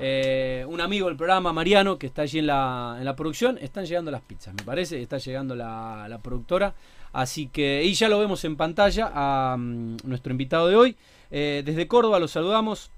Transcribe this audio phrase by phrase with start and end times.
[0.00, 3.58] eh, un amigo del programa, Mariano, que está allí en la, en la producción.
[3.58, 5.00] Están llegando las pizzas, me parece.
[5.00, 6.74] Está llegando la, la productora.
[7.12, 10.96] Así que, y ya lo vemos en pantalla a mm, nuestro invitado de hoy.
[11.30, 12.90] Eh, desde Córdoba lo saludamos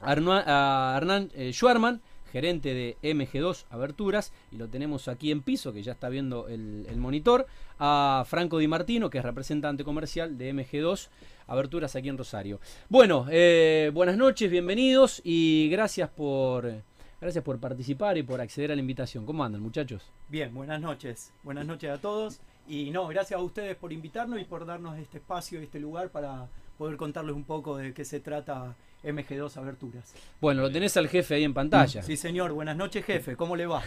[0.00, 1.00] a Hernán, a
[1.34, 2.00] eh, Schwerman,
[2.32, 6.96] gerente de MG2 Aberturas, y lo tenemos aquí en piso, que ya está viendo el,
[6.96, 7.46] monitor,
[7.78, 11.08] a Franco Di Martino, que es representante comercial de MG2
[11.46, 12.58] Aberturas aquí en Rosario.
[12.88, 16.72] Bueno, eh, buenas noches, bienvenidos y gracias por,
[17.20, 19.26] gracias por participar y por acceder a la invitación.
[19.26, 20.10] ¿Cómo andan, muchachos?
[20.28, 21.32] Bien, buenas noches.
[21.42, 22.40] Buenas noches a todos.
[22.66, 26.48] Y no, gracias a ustedes por invitarnos y por darnos este espacio, este lugar para
[26.78, 28.74] poder contarles un poco de qué se trata
[29.04, 30.14] MG2 Aberturas.
[30.40, 32.02] Bueno, lo tenés al jefe ahí en pantalla.
[32.02, 32.52] Sí, señor.
[32.52, 33.36] Buenas noches, jefe.
[33.36, 33.82] ¿Cómo le va?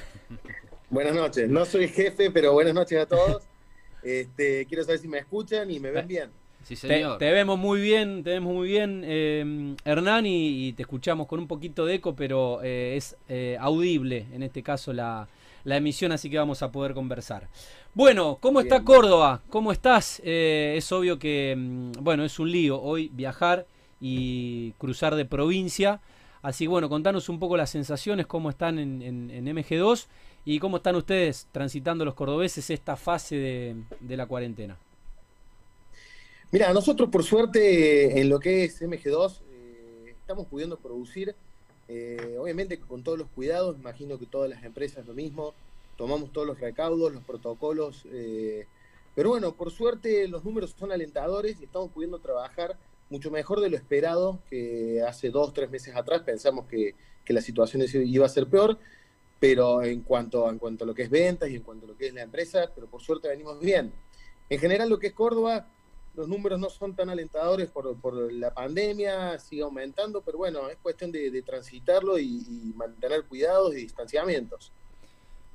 [0.90, 1.50] Buenas noches.
[1.50, 3.44] No soy jefe, pero buenas noches a todos.
[4.04, 6.30] Este, quiero saber si me escuchan y me ven bien.
[6.64, 7.20] Sí, señor.
[7.20, 11.40] Te, vemos muy bien, te vemos muy bien, eh, Hernán, y, y, te escuchamos con
[11.40, 15.28] un poquito de eco, pero eh, es eh, audible en este caso la,
[15.64, 17.48] la, emisión, así que vamos a poder conversar.
[17.94, 18.74] Bueno, ¿cómo bien.
[18.74, 19.42] está Córdoba?
[19.52, 20.20] ¿Cómo estás?
[20.24, 23.68] es obvio que, mm, bueno, es un lío hoy viajar
[24.00, 26.02] y cruzar de provincia.
[26.42, 30.08] Así que bueno, contanos un poco las sensaciones, cómo están en, en, en MG2
[30.46, 34.78] y cómo están ustedes transitando los cordobeses esta fase de, de la cuarentena.
[36.52, 41.36] Mira, nosotros por suerte en lo que es MG2 eh, estamos pudiendo producir,
[41.88, 45.54] eh, obviamente con todos los cuidados, imagino que todas las empresas lo mismo,
[45.98, 48.68] tomamos todos los recaudos, los protocolos, eh,
[49.16, 52.78] pero bueno, por suerte los números son alentadores y estamos pudiendo trabajar
[53.16, 57.40] mucho mejor de lo esperado que hace dos, tres meses atrás pensamos que, que la
[57.40, 58.78] situación iba a ser peor,
[59.40, 61.96] pero en cuanto, en cuanto a lo que es ventas y en cuanto a lo
[61.96, 63.94] que es la empresa, pero por suerte venimos bien.
[64.50, 65.66] En general lo que es Córdoba,
[66.14, 70.76] los números no son tan alentadores por, por, la pandemia, sigue aumentando, pero bueno, es
[70.84, 74.74] cuestión de, transitarlo y, y, mantener cuidados y distanciamientos.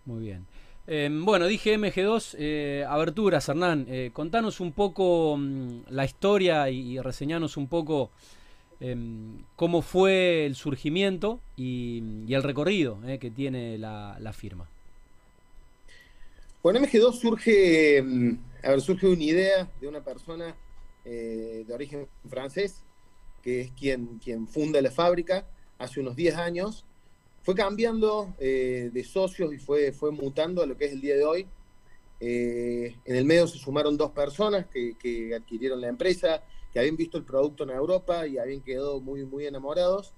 [0.07, 0.47] Muy bien.
[0.87, 6.95] Eh, bueno, dije MG2, eh, aberturas, Hernán, eh, contanos un poco mmm, la historia y,
[6.95, 8.11] y, reseñanos un poco
[8.81, 12.03] em, cómo fue el surgimiento y,
[12.33, 14.67] el recorrido eh, que tiene la, firma.
[16.63, 20.55] Bueno, MG2 surge, mm, ver, surge una idea de una persona
[21.05, 22.83] eh, de origen francés,
[23.43, 25.47] que es quien, quien funda la fábrica
[25.79, 26.85] hace unos 10 años.
[27.43, 31.17] Fue cambiando eh, de socios y fue, fue mutando a lo que es el día
[31.17, 31.47] de hoy.
[32.21, 36.43] Eh, en el medio se sumaron dos personas que, que, adquirieron la empresa,
[36.73, 40.13] que habían visto el producto en Europa y habían quedado muy, muy enamorados.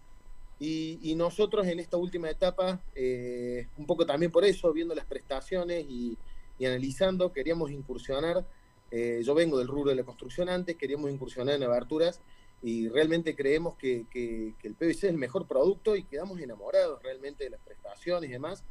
[0.58, 5.06] Y, y nosotros en esta última etapa, eh, un poco también por eso, viendo las
[5.06, 6.16] prestaciones y,
[6.58, 8.46] y analizando, queríamos incursionar,
[8.90, 12.20] eh, yo vengo del rubro de la construcción antes, queríamos incursionar en aberturas
[12.62, 17.02] y realmente creemos que, que, que, el PVC es el mejor producto y quedamos enamorados
[17.02, 18.62] realmente de las prestaciones y demás.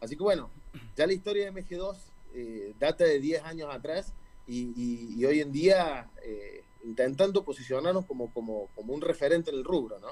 [0.00, 0.50] Así que bueno,
[0.96, 1.96] ya la historia de MG2
[2.34, 4.12] eh, data de 10 años atrás
[4.46, 9.56] y, y, y hoy en día eh, intentando posicionarnos como, como, como, un referente en
[9.56, 10.08] el rubro, ¿no?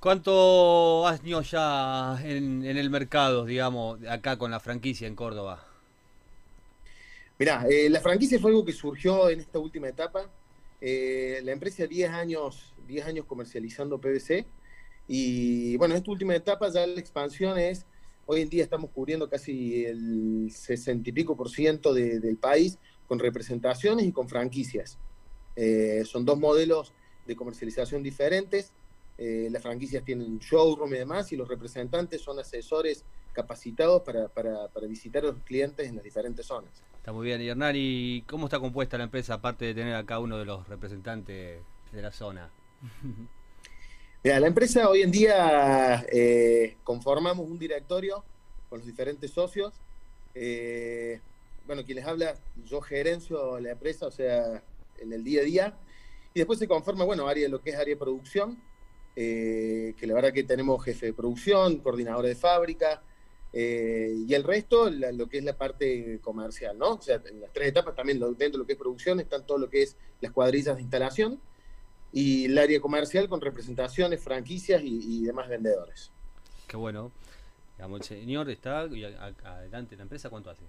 [0.00, 5.62] ¿Cuánto años ya en, en el mercado, digamos, acá con la franquicia en Córdoba?
[7.38, 10.26] Mirá, eh, la franquicia fue algo que surgió en esta última etapa.
[10.80, 14.46] Eh, la empresa 10 años, 10 años comercializando PVC
[15.06, 17.84] y bueno, en esta última etapa ya la expansión es,
[18.26, 22.78] hoy en día estamos cubriendo casi el 60 y pico por ciento de, del país
[23.08, 24.98] con representaciones y con franquicias.
[25.56, 26.92] Eh, son dos modelos
[27.26, 28.72] de comercialización diferentes.
[29.18, 34.68] Eh, las franquicias tienen showroom y demás y los representantes son asesores capacitados para, para,
[34.68, 36.70] para, visitar a los clientes en las diferentes zonas.
[36.96, 37.40] Está muy bien.
[37.40, 40.68] Y Hernán, ¿y cómo está compuesta la empresa aparte de tener acá uno de los
[40.68, 41.60] representantes
[41.92, 42.50] de la zona?
[44.22, 48.22] Mira, la empresa hoy en día eh, conformamos un directorio
[48.68, 49.72] con los diferentes socios.
[50.34, 51.20] Eh,
[51.66, 52.34] bueno, quien les habla,
[52.66, 54.62] yo gerencio la empresa, o sea,
[54.98, 55.74] en el día a día.
[56.34, 58.62] Y después se conforma, bueno, área, lo que es área de producción,
[59.16, 63.02] eh, que la verdad que tenemos jefe de producción, coordinador de fábrica,
[63.52, 66.92] eh, y el resto, lo que es la parte comercial, ¿no?
[66.92, 69.58] O sea, en las tres etapas también dentro de lo que es producción están todo
[69.58, 71.40] lo que es las cuadrillas de instalación
[72.12, 76.10] y el área comercial con representaciones, franquicias y, demás vendedores.
[76.66, 77.10] Qué bueno.
[77.76, 80.62] Digamos, el señor está adelante de la empresa, ¿cuánto hace?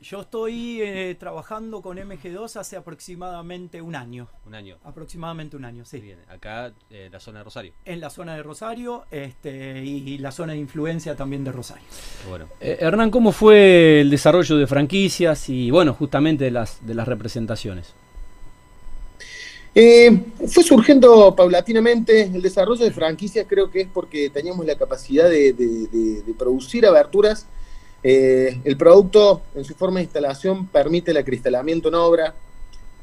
[0.00, 4.28] Yo estoy eh, trabajando con MG2 hace aproximadamente un año.
[4.44, 4.76] Un año.
[4.84, 6.00] Aproximadamente un año, sí.
[6.00, 7.72] Bien, acá en eh, la zona de Rosario.
[7.84, 11.84] En la zona de Rosario este, y, y la zona de influencia también de Rosario.
[12.28, 12.46] Bueno.
[12.60, 17.08] Eh, Hernán, ¿cómo fue el desarrollo de franquicias y, bueno, justamente de las, de las
[17.08, 17.94] representaciones?
[19.78, 20.10] Eh,
[20.48, 25.54] fue surgiendo paulatinamente el desarrollo de franquicias, creo que es porque teníamos la capacidad de,
[26.38, 27.46] producir aberturas.
[28.02, 32.34] Eh, el producto en su forma de instalación permite el acristalamiento en obra,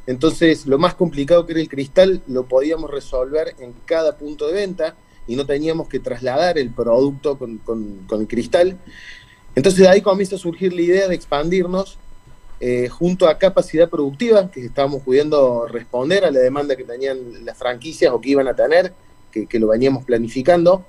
[0.06, 4.54] entonces lo más complicado que era el cristal lo podíamos resolver en cada punto de
[4.54, 4.95] venta
[5.28, 7.62] y no teníamos que trasladar el producto con,
[8.12, 8.78] el cristal.
[9.56, 11.98] Entonces de ahí comienza a surgir la idea de expandirnos
[12.60, 17.57] eh, junto a capacidad productiva, que estábamos pudiendo responder a la demanda que tenían las
[17.57, 18.94] franquicias o que iban a tener,
[19.31, 20.86] que, lo veníamos planificando.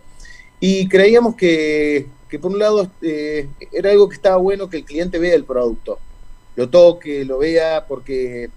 [0.60, 2.06] Y creíamos que,
[2.38, 5.98] por un lado eh, era algo que estaba bueno que el cliente vea el producto,
[6.56, 8.50] lo toque, lo vea, porque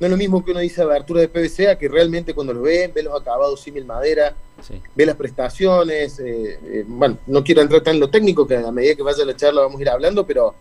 [0.00, 2.62] no es lo mismo que uno dice abertura de PVC, a que realmente cuando lo
[2.62, 4.34] ve, ve los acabados símil madera,
[4.94, 6.18] ve las prestaciones.
[6.18, 9.36] Eh, bueno, no quiero entrar tan en lo técnico, que a medida que vaya la
[9.36, 10.54] charla vamos a ir hablando, pero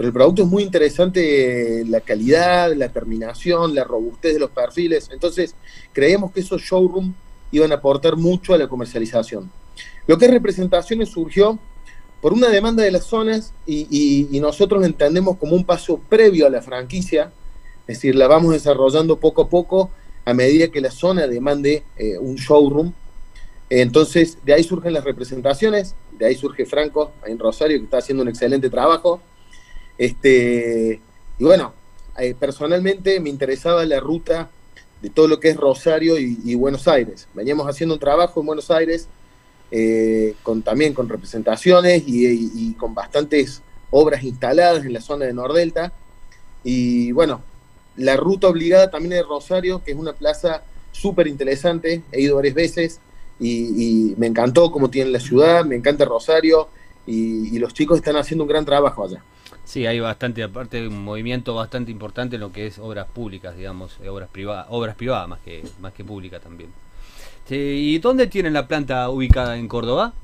[0.00, 5.10] pero el producto es muy interesante, la calidad, la terminación, la robustez de los perfiles.
[5.12, 5.54] Entonces,
[5.92, 7.14] creíamos que esos showrooms
[7.52, 9.50] iban a aportar mucho a la comercialización.
[10.06, 11.58] Lo que es representaciones surgió
[12.20, 16.62] por una demanda de las zonas y, nosotros entendemos como un paso previo a la
[16.62, 17.32] franquicia,
[17.86, 19.90] es decir, la vamos desarrollando poco a poco
[20.24, 22.92] a medida que la zona demande eh, un showroom.
[23.68, 28.22] Entonces, de ahí surgen las representaciones, de ahí surge Franco en Rosario, que está haciendo
[28.22, 29.20] un excelente trabajo.
[29.96, 31.00] Este,
[31.38, 31.72] y bueno,
[32.18, 34.50] eh, personalmente me interesaba la ruta
[35.00, 37.28] de todo lo que es Rosario y, Buenos Aires.
[37.34, 39.08] Veníamos haciendo un trabajo en Buenos Aires,
[39.70, 45.92] eh, con, también con representaciones y, con bastantes obras instaladas en la zona de Nordelta.
[46.64, 47.42] Y bueno,
[47.96, 50.62] la ruta obligada también es Rosario, que es una plaza
[50.92, 52.02] súper interesante.
[52.12, 53.00] He ido varias veces
[53.38, 56.68] y, me encantó cómo tiene la ciudad, me encanta Rosario
[57.06, 59.22] y los chicos están haciendo un gran trabajo allá.
[59.70, 63.98] Sí, hay bastante, aparte un movimiento bastante importante en lo que es obras públicas, digamos,
[64.02, 66.70] eh, obras privadas, obras privadas más que, más que públicas también.
[67.48, 70.14] ¿Y dónde tienen la planta ubicada en Córdoba?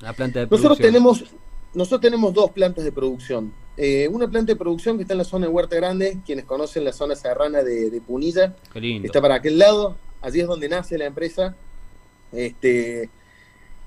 [0.00, 1.24] La planta de nosotros tenemos,
[1.72, 3.52] nosotros tenemos dos plantas de producción.
[3.76, 6.84] Eh, una planta de producción que está en la zona de Huerta Grande, quienes conocen
[6.84, 8.56] la zona serrana de, Punilla.
[9.02, 11.54] Está para aquel lado, allí es donde nace la empresa.
[12.32, 13.10] Este,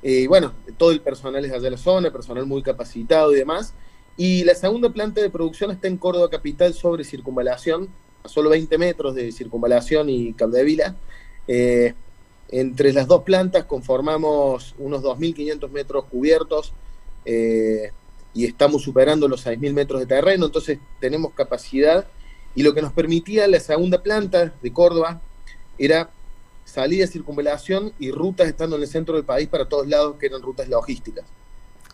[0.02, 3.74] eh, bueno, todo el personal es allá de la zona, personal muy capacitado y demás.
[4.18, 7.90] Y la segunda planta de producción está en Córdoba Capital sobre circunvalación,
[8.24, 10.96] a solo 20 metros de circunvalación y Caldevila.
[11.48, 11.94] Eh,
[12.52, 16.74] entre las dos plantas conformamos unos 2.500 metros cubiertos
[17.26, 17.92] eh,
[18.34, 22.08] y estamos superando los 6.000 metros de terreno, entonces tenemos capacidad
[22.56, 25.22] y lo que nos permitía la segunda planta de Córdoba
[25.78, 26.10] era
[26.66, 30.42] salida circunvalación y rutas estando en el centro del país para todos lados que eran
[30.42, 31.26] rutas logísticas.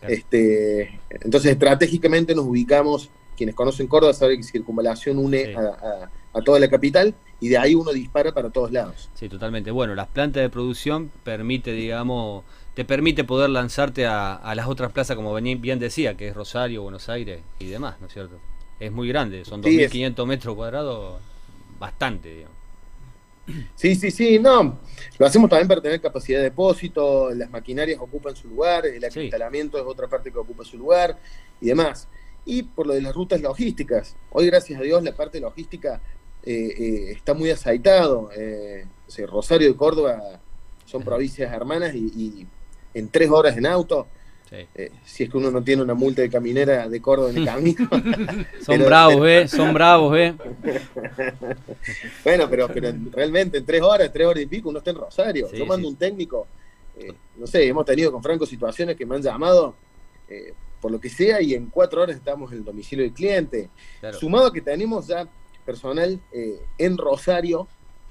[0.02, 6.68] Este, entonces, estratégicamente nos ubicamos, quienes conocen Córdoba saben que circunvalación une a, toda la
[6.68, 9.10] capital y de ahí uno dispara para todos lados.
[9.14, 9.70] Sí, totalmente.
[9.70, 12.44] Bueno, las plantas de producción permite, digamos,
[12.74, 17.08] te permite poder lanzarte a, las otras plazas, como bien decía, que es Rosario, Buenos
[17.08, 18.36] Aires y demás, ¿no es cierto?
[18.78, 21.20] Es muy grande, son 2.500 metros cuadrados,
[21.78, 22.56] bastante, digamos.
[23.76, 24.80] Sí, sí, sí, no.
[25.18, 29.78] Lo hacemos también para tener capacidad de depósito, las maquinarias ocupan su lugar, el acristalamiento
[29.78, 31.18] es otra parte que ocupa su lugar
[31.60, 32.08] y demás.
[32.44, 34.16] Y por lo de las rutas logísticas.
[34.30, 36.00] Hoy, gracias a Dios, la parte logística
[36.46, 38.30] está muy aceitado.
[38.36, 38.86] Eh,
[39.26, 40.40] Rosario y Córdoba
[40.84, 42.46] son provincias hermanas y
[42.94, 44.06] en tres horas en auto
[44.50, 47.44] eh, si es que uno no tiene una multa de caminera de Córdoba en el
[47.44, 47.88] camino.
[48.64, 49.48] son bravos, ¿eh?
[49.48, 50.34] Son bravos, ¿eh?
[52.24, 55.50] bueno, pero, pero realmente en tres horas, tres horas y pico, uno está en Rosario.
[55.52, 56.46] Yo mando un técnico,
[56.96, 59.74] eh, no sé, hemos tenido con Franco situaciones que me han llamado
[60.28, 63.68] eh, por lo que sea y en cuatro horas estamos en el domicilio del cliente.
[64.12, 65.26] Sumado a que tenemos ya
[65.66, 66.20] personal
[66.78, 67.68] en Rosario,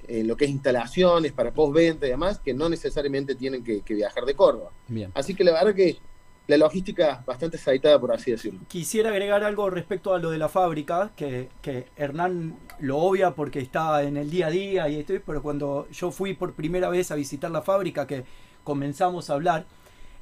[0.08, 3.96] en lo que es instalaciones para postventa y demás, que no necesariamente tienen que, que
[3.96, 4.70] viajar de Córdoba.
[4.88, 5.12] Bien.
[5.16, 5.98] Así que la verdad que
[6.48, 8.60] la logística bastante aceitada, por así decirlo.
[8.68, 11.50] Quisiera agregar algo respecto a lo de la fábrica, que,
[11.96, 16.12] Hernán lo obvia porque está en el día a día, y estoy, pero cuando yo
[16.12, 18.26] fui por primera vez a visitar la fábrica, que
[18.64, 19.66] comenzamos a hablar,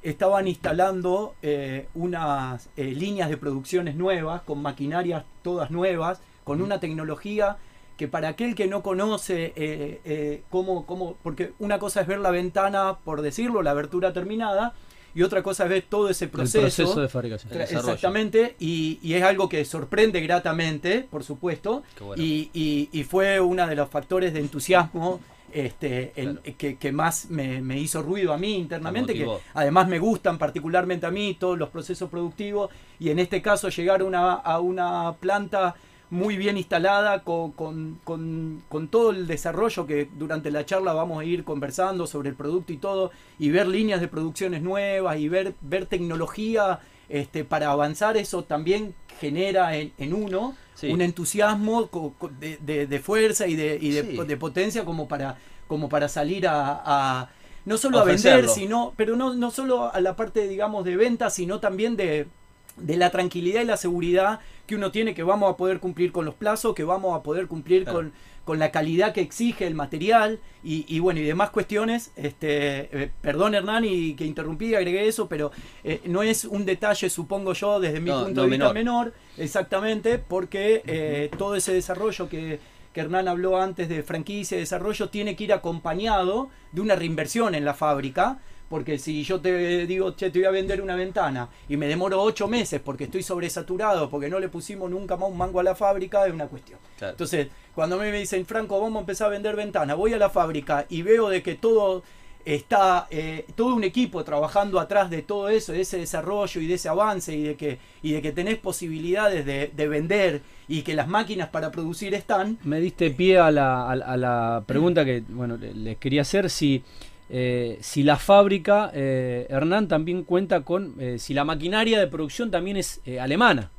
[0.02, 6.78] estaban instalando eh, unas eh, líneas de producciones nuevas, con maquinarias todas nuevas, con una
[6.80, 7.56] tecnología
[7.96, 12.30] que para aquel que no conoce eh, cómo, cómo, porque una cosa es ver la
[12.30, 14.74] ventana, por decirlo, la abertura terminada,
[15.14, 16.58] y otra cosa es ver todo ese proceso.
[16.58, 17.00] El proceso.
[17.00, 17.60] de fabricación.
[17.60, 21.84] Exactamente, y, es algo que sorprende gratamente, por supuesto,
[22.16, 25.20] y, fue uno de los factores de entusiasmo
[25.52, 26.12] este,
[26.58, 31.36] que, más me, hizo ruido a mí internamente, que además me gustan particularmente a mí
[31.38, 35.76] todos los procesos productivos, y en este caso llegar una, a una planta
[36.14, 41.42] muy bien instalada, con, con, todo el desarrollo que durante la charla vamos a ir
[41.42, 45.86] conversando sobre el producto y todo, y ver líneas de producciones nuevas y ver, ver
[45.86, 46.78] tecnología
[47.08, 50.54] este, para avanzar, eso también genera en, uno
[50.84, 51.90] un entusiasmo
[52.38, 57.28] de, fuerza y, de, y de, potencia como para, como para salir a,
[57.64, 61.28] no solo a vender, sino, pero no, no solo a la parte, digamos, de venta,
[61.28, 62.28] sino también de,
[62.76, 66.24] de la tranquilidad y la seguridad que uno tiene que vamos a poder cumplir con
[66.24, 68.12] los plazos, que vamos a poder cumplir con,
[68.44, 72.12] con, la calidad que exige el material y, bueno, y demás cuestiones.
[72.16, 75.52] Este, eh, perdón Hernán y que interrumpí, agregué eso, pero
[75.82, 79.12] eh, no es un detalle, supongo yo, desde mi punto de vista menor.
[79.36, 82.58] exactamente, porque eh, todo ese desarrollo que,
[82.94, 87.54] que Hernán habló antes de franquicia y desarrollo tiene que ir acompañado de una reinversión
[87.54, 91.48] en la fábrica porque si yo te digo, che, te voy a vender una ventana
[91.68, 95.36] y me demoro ocho meses porque estoy sobresaturado, porque no le pusimos nunca más un
[95.36, 96.78] mango a la fábrica, es una cuestión.
[97.00, 100.18] Entonces, cuando a mí me dicen, Franco, vamos a empezar a vender ventanas, voy a
[100.18, 102.02] la fábrica y veo de que todo
[102.44, 106.74] está eh, todo un equipo trabajando atrás de todo eso, de ese desarrollo y de
[106.74, 111.08] ese avance y de que, y de que tenés posibilidades de, vender y que las
[111.08, 112.58] máquinas para producir están.
[112.64, 116.82] Me diste pie a la, a la pregunta que bueno les quería hacer si
[117.30, 122.50] eh, si la fábrica, eh, Hernán, también cuenta con, eh, si la maquinaria de producción
[122.50, 123.70] también es alemana.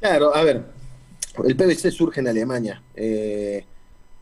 [0.00, 0.64] Claro, a ver,
[1.44, 2.82] el PVC surge en Alemania.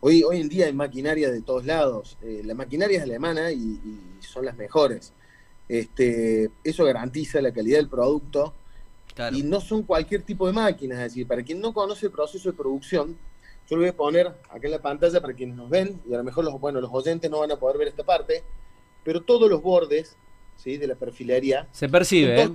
[0.00, 2.16] hoy, hoy en día hay maquinaria de todos lados.
[2.22, 3.78] la maquinaria es alemana y,
[4.20, 5.12] son las mejores.
[5.68, 8.54] Este, eso garantiza la calidad del producto.
[9.32, 10.98] Y no son cualquier tipo de máquinas.
[10.98, 13.18] Es decir, para quien no conoce el proceso de producción,
[13.72, 16.18] yo lo voy a poner acá en la pantalla para quienes nos ven, y a
[16.18, 18.44] lo mejor los, bueno, los oyentes no van a poder ver esta parte,
[19.02, 20.14] pero todos los bordes
[20.58, 20.76] ¿sí?
[20.76, 21.66] de la perfilería...
[21.72, 22.50] Se percibe, ¿eh?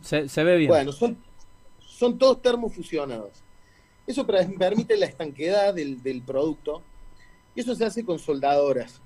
[0.00, 0.70] se, ve bien.
[0.70, 1.18] Bueno, son,
[1.78, 3.42] son todos termofusionados.
[4.06, 6.80] Eso permite la estanquedad del, producto,
[7.54, 9.02] y eso se hace con soldadoras.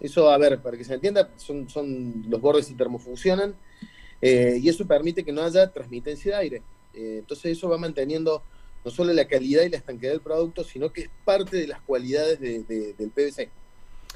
[0.00, 3.54] Eso, a ver, para que se entienda, son, son los bordes se termofusionan,
[4.22, 6.62] eh, y eso permite que no haya transmitencia de aire.
[6.94, 8.42] Eh, entonces eso va manteniendo
[8.86, 11.80] no solo la calidad y la estanquedad del producto, sino que es parte de las
[11.80, 13.50] cualidades del PVC.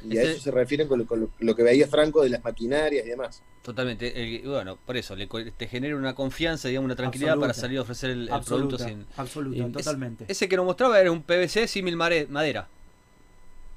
[0.08, 3.42] Y a eso se refieren con lo, que veía Franco de las maquinarias y demás.
[3.62, 4.40] Totalmente.
[4.46, 5.16] bueno, por eso,
[5.56, 9.06] te genera una confianza, digamos, una tranquilidad para salir a ofrecer el, producto sin.
[9.16, 10.26] Absoluta, totalmente.
[10.28, 12.68] Ese, que nos mostraba era un PVC símil madera.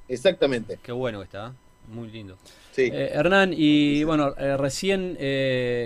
[0.08, 0.78] Exactamente.
[0.84, 1.52] Qué bueno está, ¿eh?
[1.92, 2.38] muy lindo.
[2.72, 2.84] Sí.
[2.94, 5.18] Eh, Hernán, y bueno, eh, recién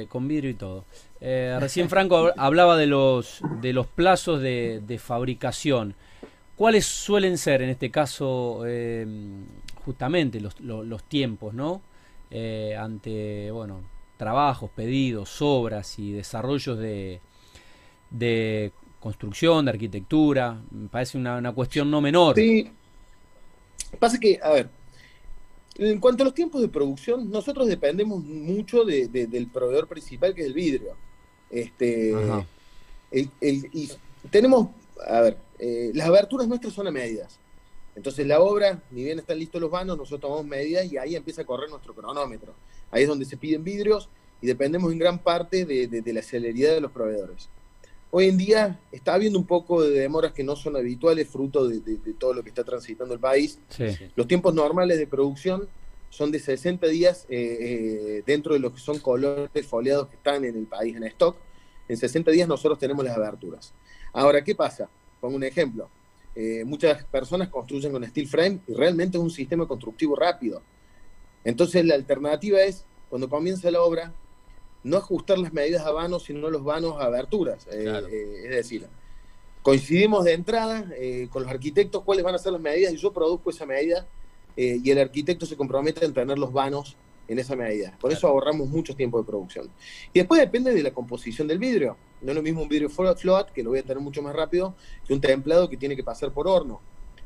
[0.09, 0.83] con vidrio y todo.
[1.19, 5.95] Eh, recién Franco hablaba de los, de los plazos de, fabricación.
[6.55, 9.45] ¿Cuáles suelen ser en este caso em,
[9.85, 11.81] justamente los, tiempos, ¿no?
[12.29, 13.81] Eh, ante bueno,
[14.17, 17.21] trabajos, pedidos, obras y desarrollos de,
[18.09, 20.61] de construcción, de arquitectura.
[20.71, 22.35] Me parece una, cuestión no menor.
[22.35, 22.69] Sí.
[23.99, 24.69] Pasa que, a ver,
[25.75, 30.47] en cuanto a los tiempos de producción, nosotros dependemos mucho del proveedor principal, que es
[30.47, 31.06] el vidrio.
[31.49, 32.13] Este,
[33.11, 33.91] y
[34.29, 34.69] tenemos,
[35.07, 37.39] a ver, eh, las aberturas nuestras son a medidas.
[37.95, 41.41] Entonces la obra, ni bien están listos los vanos, nosotros tomamos medidas y ahí empieza
[41.41, 42.53] a correr nuestro cronómetro.
[42.91, 44.07] Ahí es donde se piden vidrios
[44.39, 47.49] y dependemos en gran parte de, la celeridad de los proveedores.
[48.11, 51.97] Hoy en día está habiendo un poco de demoras que no son habituales, fruto de,
[52.19, 53.59] todo lo que está transitando el país.
[54.15, 55.67] Los tiempos normales de producción
[56.09, 60.45] son de 60 días eh, eh, dentro de lo que son colores foliados que están
[60.45, 61.37] en el país en stock.
[61.87, 63.73] En 60 días nosotros tenemos las aberturas.
[64.13, 64.89] Ahora, ¿qué pasa?
[65.19, 65.89] Pongo un ejemplo.
[66.35, 70.61] Eh, muchas personas construyen con steel frame y realmente es un sistema constructivo rápido.
[71.43, 74.13] Entonces la alternativa es, cuando comienza la obra,
[74.83, 77.67] no ajustar las medidas a vanos, sino los vanos a aberturas.
[77.67, 78.85] es decir,
[79.61, 80.85] coincidimos de entrada
[81.29, 84.07] con los arquitectos cuáles van a ser las medidas y yo produzco esa medida
[84.57, 86.97] eh, y el arquitecto se compromete a tener los vanos
[87.27, 87.95] en esa medida.
[87.99, 89.69] Por eso ahorramos mucho tiempo de producción.
[90.13, 91.97] Y después depende de la composición del vidrio.
[92.21, 94.75] No es lo mismo un vidrio float, que lo voy a tener mucho más rápido,
[95.05, 96.81] que un templado que tiene que pasar por horno.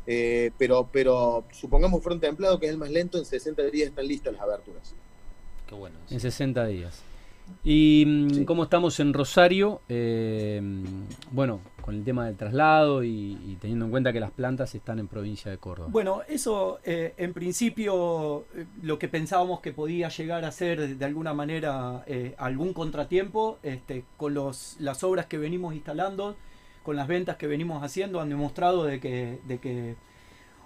[0.07, 3.89] Eh, pero, pero supongamos fuera un templado que es el más lento, en 60 días
[3.89, 4.93] están listas las aberturas.
[5.67, 5.95] Qué bueno.
[6.09, 7.01] En 60 días.
[7.63, 10.61] Y mm, como estamos en Rosario, eh,
[11.31, 15.07] bueno, con el tema del traslado y, teniendo en cuenta que las plantas están en
[15.07, 15.89] provincia de Córdoba.
[15.91, 21.05] Bueno, eso eh, en principio eh, lo que pensábamos que podía llegar a ser de
[21.05, 22.03] alguna manera
[22.38, 26.35] algún contratiempo este, con los, las obras que venimos instalando,
[26.83, 29.95] con las ventas que venimos haciendo, han demostrado de que, de que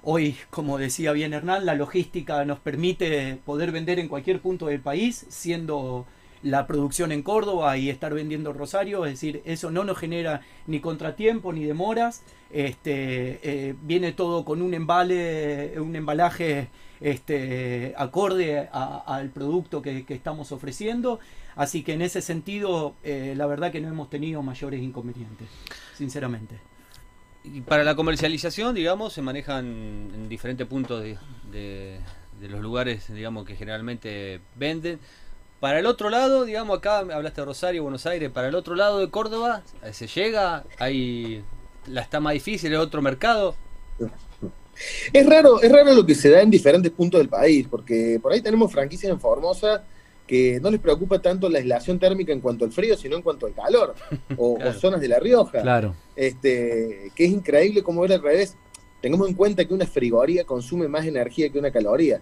[0.05, 4.79] hoy, como decía bien Hernán, la logística nos permite poder vender en cualquier punto del
[4.79, 6.05] país, siendo
[6.45, 10.79] la producción en Córdoba y estar vendiendo Rosario, es decir, eso no nos genera ni
[10.79, 12.21] contratiempo ni demoras,
[12.51, 16.69] este, eh, viene todo con un embale, un embalaje
[17.01, 21.19] este, acorde al producto que, estamos ofreciendo,
[21.55, 25.47] así que en ese sentido eh, la verdad que no hemos tenido mayores inconvenientes,
[25.95, 26.59] sinceramente.
[27.43, 31.99] Y para la comercialización, digamos, se manejan en diferentes puntos de,
[32.39, 34.99] de los lugares, digamos, que generalmente venden.
[35.59, 38.99] Para el otro lado, digamos, acá hablaste de Rosario, Buenos Aires, para el otro lado
[38.99, 40.63] de Córdoba, ¿se llega?
[40.79, 41.43] ¿Hay,
[41.87, 42.73] ¿La está más difícil?
[42.73, 43.55] ¿Es otro mercado?
[45.13, 48.33] Es raro, es raro lo que se da en diferentes puntos del país, porque por
[48.33, 49.83] ahí tenemos franquicias en Formosa
[50.27, 53.45] que no les preocupa tanto la aislación térmica en cuanto al frío, sino en cuanto
[53.45, 53.95] al calor,
[54.37, 55.61] o, zonas de La Rioja.
[55.61, 55.95] Claro.
[56.15, 58.55] Este, que es increíble cómo ver al revés.
[59.01, 62.21] Tengamos en cuenta que una frigoría consume más energía que una caloría.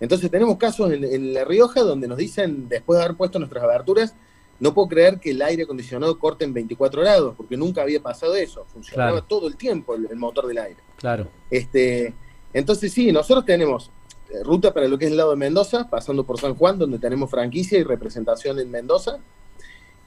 [0.00, 4.14] Entonces tenemos casos en, La Rioja donde nos dicen, después de haber puesto nuestras aberturas,
[4.60, 8.34] no puedo creer que el aire acondicionado corte en 24 grados, porque nunca había pasado
[8.34, 8.64] eso.
[8.72, 10.80] Funcionaba todo el tiempo el, motor del aire.
[10.96, 11.28] Claro.
[11.50, 12.12] Este,
[12.52, 13.90] entonces sí, nosotros tenemos
[14.30, 16.98] eh, ruta para lo que es el lado de Mendoza, pasando por San Juan, donde
[16.98, 19.18] tenemos franquicia y representación en Mendoza.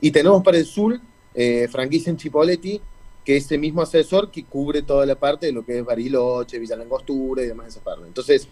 [0.01, 0.99] Y tenemos para el sur
[1.33, 2.81] eh, franquicia en Chipoletti,
[3.23, 6.59] que es ese mismo asesor que cubre toda la parte de lo que es Bariloche,
[6.59, 8.05] Villa Langostura y demás esa parte.
[8.05, 8.47] Entonces,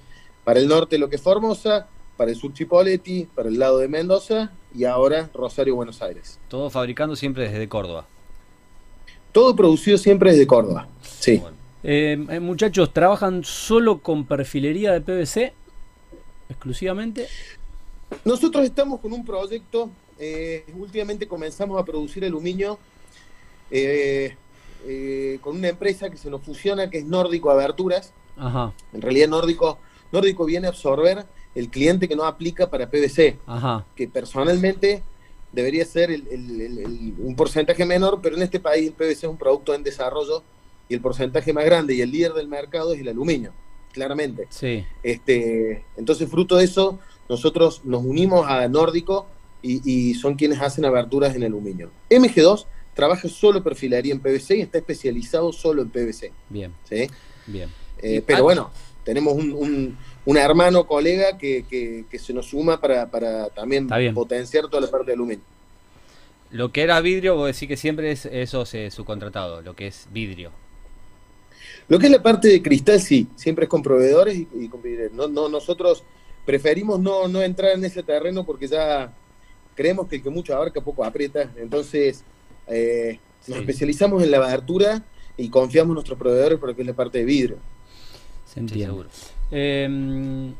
[0.49, 1.85] para el norte lo que es Formosa,
[2.17, 6.39] para el sur Chipoleti, para el lado de Mendoza y ahora Rosario, Buenos Aires.
[6.47, 8.07] Todo fabricando siempre desde Córdoba.
[9.31, 11.43] Todo producido siempre desde Córdoba, sí.
[11.83, 15.53] Eh, eh, muchachos, ¿trabajan solo con perfilería de PVC?
[16.49, 17.27] ¿Exclusivamente?
[18.25, 22.79] Nosotros estamos con un proyecto, eh, últimamente comenzamos a producir aluminio
[25.43, 28.13] con una empresa que se nos fusiona, que es Nórdico Aberturas.
[28.35, 28.73] Ajá.
[28.93, 29.77] En realidad Nórdico
[30.11, 31.25] Nórdico viene a absorber
[31.55, 33.37] el cliente que no aplica para PVC,
[33.95, 35.03] que personalmente
[35.51, 39.83] debería ser un porcentaje menor, pero en este país el PVC es un producto en
[39.83, 40.43] desarrollo
[40.87, 43.51] y el porcentaje más grande y el líder del mercado es el aluminio,
[43.93, 44.47] claramente.
[44.49, 44.85] Sí.
[45.03, 49.27] Este, entonces, fruto de eso, nosotros nos unimos a Nórdico
[49.61, 51.91] y, son quienes hacen aberturas en aluminio.
[52.09, 56.31] MG2 trabaja solo perfilaría en PVC y está especializado solo en PVC.
[56.49, 56.73] Bien.
[56.87, 57.07] ¿sí?
[57.45, 57.69] Bien.
[58.01, 58.71] Eh, pero bueno,
[59.09, 65.07] tenemos un, un, hermano, colega que, se nos suma para, también potenciar toda la parte
[65.07, 65.43] de aluminio.
[66.51, 70.07] Lo que era vidrio, vos decís que siempre es eso es subcontratado, lo que es
[70.11, 70.51] vidrio.
[71.87, 75.09] Lo que es la parte de cristal, sí, siempre es con proveedores y, con vidrio.
[75.11, 76.03] No, no, nosotros
[76.45, 79.11] preferimos no, no entrar en ese terreno porque ya
[79.73, 81.51] creemos que el que mucho abarca poco aprieta.
[81.57, 82.23] Entonces,
[82.67, 83.17] eh,
[83.47, 85.03] nos especializamos en la abertura
[85.35, 87.57] y confiamos en nuestros proveedores porque es la parte de vidrio.
[88.49, 89.05] Se entiende.
[89.51, 90.53] Em,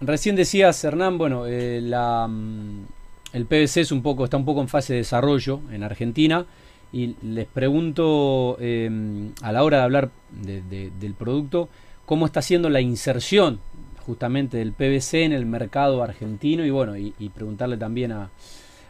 [0.00, 2.86] recién decías, Hernán, bueno, eh, la, mm,
[3.34, 6.46] el PVC es un poco, está un poco en fase de desarrollo en Argentina.
[6.92, 11.68] Y les pregunto, em, a la hora de hablar del producto,
[12.06, 13.60] cómo está siendo la inserción
[14.06, 18.30] justamente del PVC en el mercado argentino y bueno, y, preguntarle también a,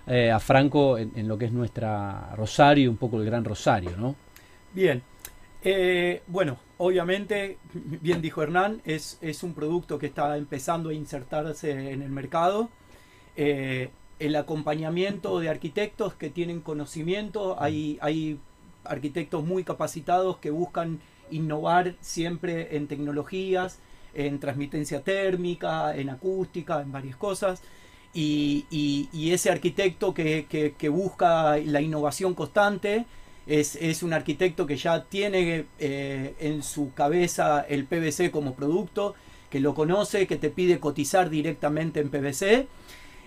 [0.07, 3.43] eh, a Franco en, en, lo que es nuestra Rosario y un poco el Gran
[3.45, 4.15] Rosario, ¿no?
[4.75, 5.03] Bien,
[5.65, 12.03] eh, bueno, obviamente, bien dijo Hernán, es, un producto que está empezando a insertarse en
[12.03, 12.69] el mercado.
[13.37, 18.39] Eh, el acompañamiento de arquitectos que tienen conocimiento, hay, hay
[18.85, 23.79] arquitectos muy capacitados que buscan innovar siempre en tecnologías,
[24.15, 27.62] en transmitencia térmica, en acústica, en varias cosas.
[28.15, 33.05] Y, ese arquitecto que, busca la innovación constante
[33.47, 39.15] es, un arquitecto que ya tiene eh, en su cabeza el PVC como producto,
[39.51, 42.67] que lo conoce, que te pide cotizar directamente en PVC.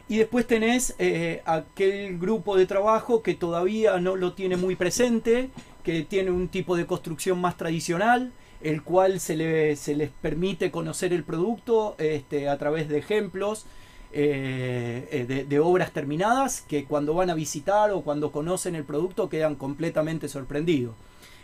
[0.09, 5.49] Y después tenés eh, aquel grupo de trabajo que todavía no lo tiene muy presente,
[5.83, 10.71] que tiene un tipo de construcción más tradicional, el cual se, le, se les permite
[10.71, 13.65] conocer el producto este, a través de ejemplos,
[14.11, 19.29] eh, eh, de, obras terminadas que cuando van a visitar o cuando conocen el producto
[19.29, 20.95] quedan completamente sorprendidos.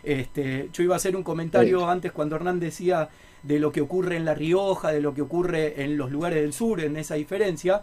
[0.02, 3.08] Este, yo iba a hacer un comentario antes cuando Hernán decía
[3.42, 6.52] de lo que ocurre en La Rioja, de lo que ocurre en los lugares del
[6.52, 7.82] sur, en esa diferencia.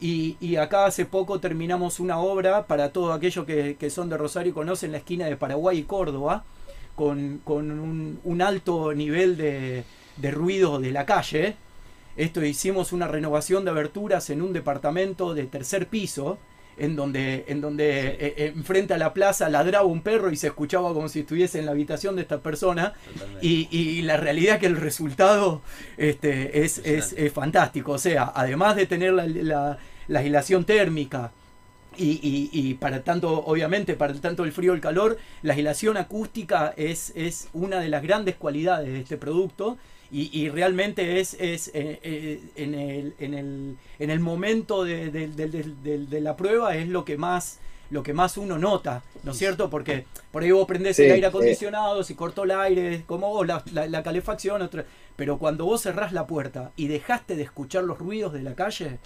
[0.00, 4.54] y, acá hace poco terminamos una obra para todos aquellos que, son de Rosario y
[4.54, 6.44] conocen la esquina de Paraguay y Córdoba,
[6.94, 9.84] con, un, alto nivel de,
[10.18, 11.56] de ruido de la calle.
[12.18, 16.36] Esto hicimos una renovación de aberturas en un departamento de tercer piso,
[16.76, 20.48] en donde, en donde eh, eh, enfrente a la plaza ladraba un perro y se
[20.48, 22.92] escuchaba como si estuviese en la habitación de esta persona.
[23.40, 25.62] Y, la realidad es que el resultado
[25.96, 26.82] este, es,
[27.32, 27.92] fantástico.
[27.92, 29.78] O sea, además de tener la,
[30.08, 31.30] la, aislación térmica,
[31.96, 37.12] y, para tanto, obviamente, para tanto el frío y el calor, la aislación acústica es,
[37.14, 39.78] es una de las grandes cualidades de este producto.
[40.10, 46.20] Y, realmente es, es eh, eh, en, el, en, el, en, el, momento de, de,
[46.22, 47.58] la prueba es lo que más
[47.90, 49.70] lo que más uno nota, ¿no es cierto?
[49.70, 54.02] Porque por ahí vos prendés el aire acondicionado, si cortó el aire, como la, la,
[54.02, 54.84] calefacción, otra,
[55.16, 58.98] pero cuando vos cerrás la puerta y dejaste de escuchar los ruidos de la calle,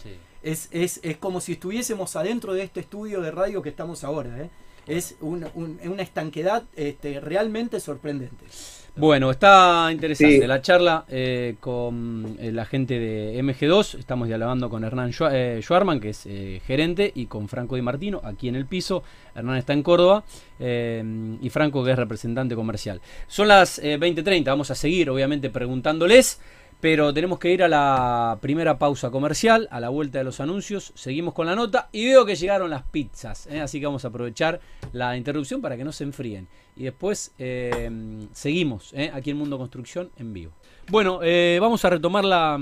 [0.42, 4.36] es, es, es, como si estuviésemos adentro de este estudio de radio que estamos ahora.
[4.40, 4.50] ¿eh?
[4.88, 8.46] Es una estanquedad este, realmente sorprendente.
[8.94, 13.98] Bueno, está interesante la charla eh, con eh, la gente de MG2.
[13.98, 16.28] Estamos dialogando con Hernán Schwarman, que es
[16.66, 19.02] gerente, y con Franco Di Martino, aquí en el piso.
[19.34, 20.24] Hernán está en Córdoba
[20.60, 23.00] y Franco, que es representante comercial.
[23.28, 26.38] Son las 20.30, vamos a seguir, obviamente, preguntándoles.
[26.82, 30.90] Pero tenemos que ir a la primera pausa comercial, a la vuelta de los anuncios.
[30.96, 33.46] Seguimos con la nota y veo que llegaron las pizzas.
[33.46, 33.60] ¿eh?
[33.60, 34.58] Así que vamos a aprovechar
[34.92, 36.48] la interrupción para que no se enfríen.
[36.74, 37.88] Y después eh,
[38.32, 39.12] seguimos ¿eh?
[39.14, 40.54] aquí en Mundo Construcción en vivo.
[40.88, 41.20] Bueno,
[41.60, 42.58] vamos a retomar la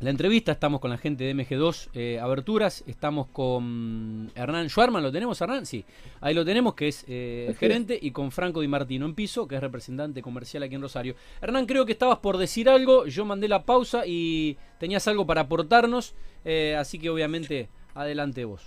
[0.00, 0.52] la entrevista.
[0.52, 2.82] Estamos con la gente de MG2 eh, Aberturas.
[2.86, 5.02] Estamos con Hernán Schwarman.
[5.02, 5.66] ¿Lo tenemos, Hernán?
[5.66, 5.84] Sí.
[6.20, 7.98] Ahí lo tenemos, que es eh, gerente.
[8.00, 11.14] Y con Franco Di Martino en piso, que es representante comercial aquí en Rosario.
[11.40, 13.06] Hernán, creo que estabas por decir algo.
[13.06, 16.14] Yo mandé la pausa y tenías algo para aportarnos.
[16.44, 18.62] Eh, así que, obviamente, adelante vos.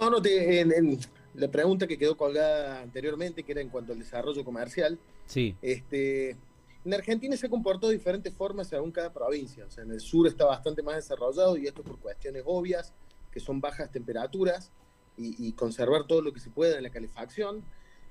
[0.00, 0.98] No, no, te, en,
[1.34, 4.98] la pregunta que quedó colgada anteriormente, que era en cuanto al desarrollo comercial.
[5.26, 5.56] Sí.
[5.62, 6.36] Este
[6.84, 9.64] en Argentina se comportó de diferentes formas según cada provincia.
[9.66, 12.94] O sea, en el sur está bastante más desarrollado y esto por cuestiones obvias,
[13.30, 14.72] que son bajas temperaturas
[15.16, 17.62] y, conservar todo lo que se pueda en la calefacción.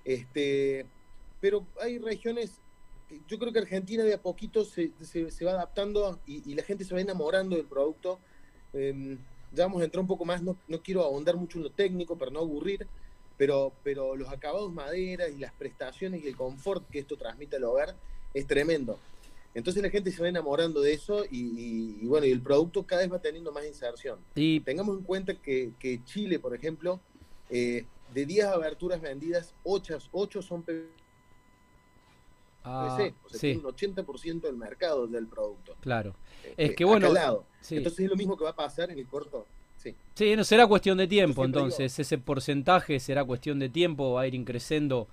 [0.06, 0.86] Este,
[1.42, 2.62] pero hay regiones,
[3.28, 6.94] yo creo que Argentina de a poquito se, se, va adaptando y, la gente se
[6.94, 8.20] va enamorando del producto.
[8.74, 9.18] Eh,
[9.52, 12.16] ya vamos a entrar un poco más, no, no quiero ahondar mucho en lo técnico
[12.16, 12.86] para no aburrir,
[13.36, 17.64] pero, pero los acabados madera y las prestaciones y el confort que esto transmite al
[17.64, 17.96] hogar
[18.34, 19.00] es tremendo.
[19.54, 23.12] Entonces la gente se va enamorando de eso y, bueno, y el producto cada vez
[23.12, 24.20] va teniendo más inserción.
[24.36, 27.00] Y tengamos en cuenta que, Chile, por ejemplo,
[27.50, 31.00] eh, de 10 aberturas vendidas, 8, 8 son PVC.
[32.64, 35.76] Ah, o sea, tiene un 80% del mercado del producto.
[35.80, 36.16] Claro.
[36.44, 37.08] Eh, es que bueno.
[37.70, 39.48] Entonces es lo mismo que va a pasar en el corto.
[39.78, 41.98] Sí, sí no será cuestión de tiempo, entonces.
[41.98, 45.08] Ese porcentaje será cuestión de tiempo, va a ir increciendo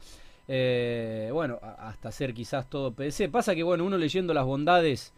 [0.49, 3.31] eh, bueno, hasta hacer quizás todo PDC.
[3.31, 5.13] Pasa que, bueno, uno leyendo las bondades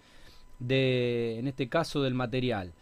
[0.59, 2.73] de, en este caso, del material,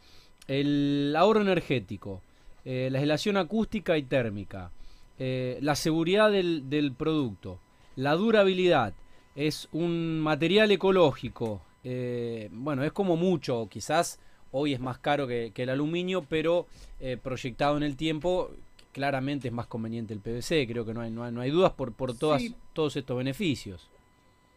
[0.47, 2.23] el ahorro energético,
[2.65, 4.71] eh, la aislación acústica y térmica,
[5.19, 7.59] eh, la seguridad del, producto,
[7.97, 8.95] la durabilidad,
[9.35, 11.63] es un material ecológico,
[12.51, 14.19] bueno, es como mucho, quizás
[14.51, 16.67] hoy es más caro que el aluminio, pero
[17.23, 18.51] proyectado en el tiempo
[18.97, 22.17] claramente es más conveniente el PVC, creo que no hay, no hay, dudas por, por
[22.17, 23.91] todas, todos estos beneficios.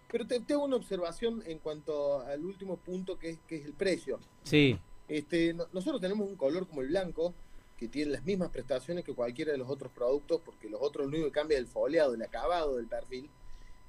[0.10, 3.74] Pero te, tengo una observación en cuanto al último punto que es, que es el
[3.74, 4.18] precio.
[4.44, 4.80] Sí.
[5.10, 7.34] Este, nosotros tenemos un color como el blanco,
[7.76, 11.10] que tiene las mismas prestaciones que cualquiera de los otros productos, porque los otros lo
[11.10, 13.30] único que cambia es el foliado, el acabado del perfil,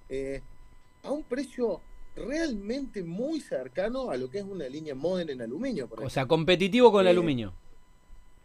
[0.08, 0.42] eh,
[1.04, 1.80] a un precio
[2.16, 5.88] realmente muy cercano a lo que es una línea Modern en aluminio.
[5.96, 7.54] o sea, competitivo con el eh, aluminio.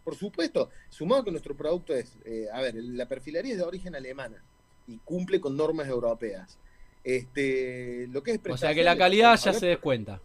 [0.06, 3.96] Por supuesto, sumado que nuestro producto es, eh, a ver, la perfilaría es de origen
[3.96, 4.42] alemana
[4.88, 6.60] y cumple con normas europeas.
[7.04, 10.22] Este, lo que es o sea que la calidad ya se descuenta.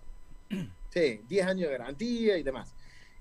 [0.91, 2.75] Sí, 10 años de garantía y demás.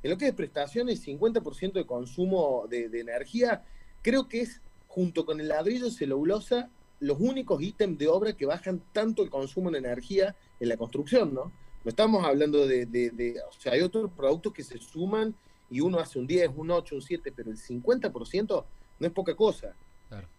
[0.03, 3.63] En lo que es prestaciones, 50% de consumo de, energía,
[4.01, 6.69] creo que es, junto con el ladrillo celulosa,
[6.99, 11.33] los únicos ítems de obra que bajan tanto el consumo de energía en la construcción,
[11.33, 11.53] ¿no?
[11.85, 15.33] No estamos hablando de, de, o sea, hay otros productos que se suman
[15.69, 18.63] y uno hace un 10, un 8, un 7, pero el 50%
[18.99, 19.73] no es poca cosa.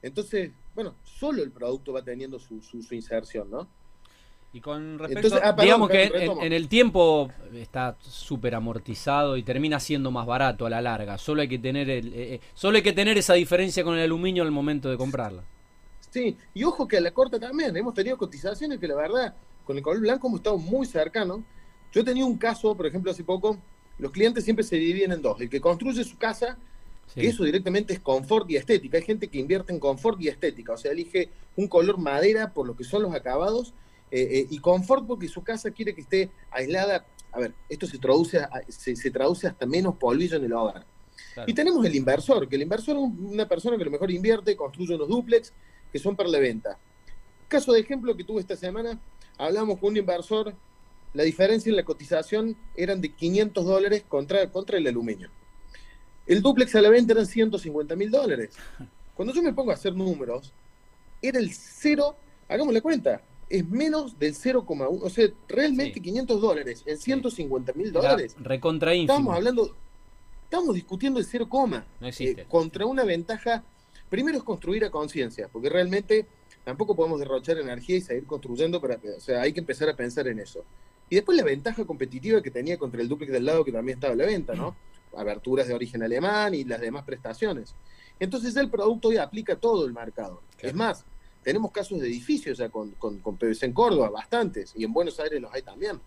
[0.03, 3.69] Entonces, bueno, solo el producto va teniendo su, su, inserción, ¿no?
[4.53, 10.11] Y con respecto, ah, digamos que en, el tiempo está súper amortizado y termina siendo
[10.11, 11.19] más barato a la larga.
[11.19, 14.03] Solo hay que tener el, eh, eh, solo hay que tener esa diferencia con el
[14.03, 15.45] aluminio al momento de comprarla.
[16.11, 19.77] Sí, y ojo que a la corta también hemos tenido cotizaciones que la verdad con
[19.77, 21.43] el color blanco hemos estado muy cercanos.
[21.93, 23.57] Yo he tenido un caso, por ejemplo, hace poco
[24.01, 25.41] los clientes siempre se dividen en dos.
[25.41, 26.57] El que construye su casa,
[27.15, 28.99] que eso directamente es confort y estética.
[28.99, 32.67] Hay gente que invierte en confort y estética, o sea, elige un color madera por
[32.67, 33.75] lo que son los acabados
[34.11, 37.05] eh, eh, y confort porque su casa quiere que esté aislada.
[37.33, 40.85] A ver, esto se traduce, se, traduce hasta menos polvillo en el hogar.
[41.47, 44.57] Y tenemos el inversor, que el inversor es una persona que a lo mejor invierte,
[44.57, 45.53] construye unos duplex
[45.93, 46.77] que son para la venta.
[47.47, 48.99] Caso de ejemplo que tuve esta semana,
[49.39, 50.55] hablamos con un inversor
[51.13, 55.31] la diferencia en la cotización eran de 500 dólares contra, contra el aluminio.
[56.27, 58.57] El duplex a la venta eran 150 mil dólares.
[59.15, 60.53] Cuando yo me pongo a hacer números,
[61.21, 62.17] era el cero,
[62.49, 67.93] hagamos la cuenta, es menos del 0,1, o sea, realmente 500 dólares en 150 mil
[67.93, 68.37] dólares.
[68.39, 69.75] Recontra Estamos hablando,
[70.45, 71.49] estamos discutiendo el 0,
[72.01, 72.43] no existe.
[72.43, 73.65] Eh, contra una ventaja,
[74.09, 76.27] primero es construir a conciencia, porque realmente
[76.65, 80.29] tampoco podemos derrochar energía y seguir construyendo, para, o sea, hay que empezar a pensar
[80.29, 80.65] en eso.
[81.11, 84.15] Y después la ventaja competitiva que tenía contra el duplex del lado que también estaba
[84.15, 84.77] a la venta, ¿no?
[85.17, 87.75] Aberturas de origen alemán y las demás prestaciones.
[88.21, 90.41] Entonces el producto hoy aplica todo el mercado.
[90.61, 91.05] Es más,
[91.43, 95.41] tenemos casos de edificios ya con, con, PVC en Córdoba, bastantes, y en Buenos Aires
[95.43, 95.99] los hay también.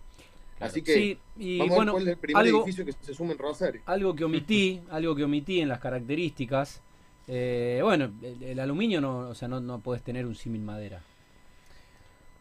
[0.59, 3.81] Así que vamos a ver cuál es el primer edificio que se suma en Rosario.
[3.85, 6.81] Algo que omití, algo que omití en las características,
[7.27, 11.01] eh, bueno, el, aluminio no, o sea, no, no puedes tener un símil madera.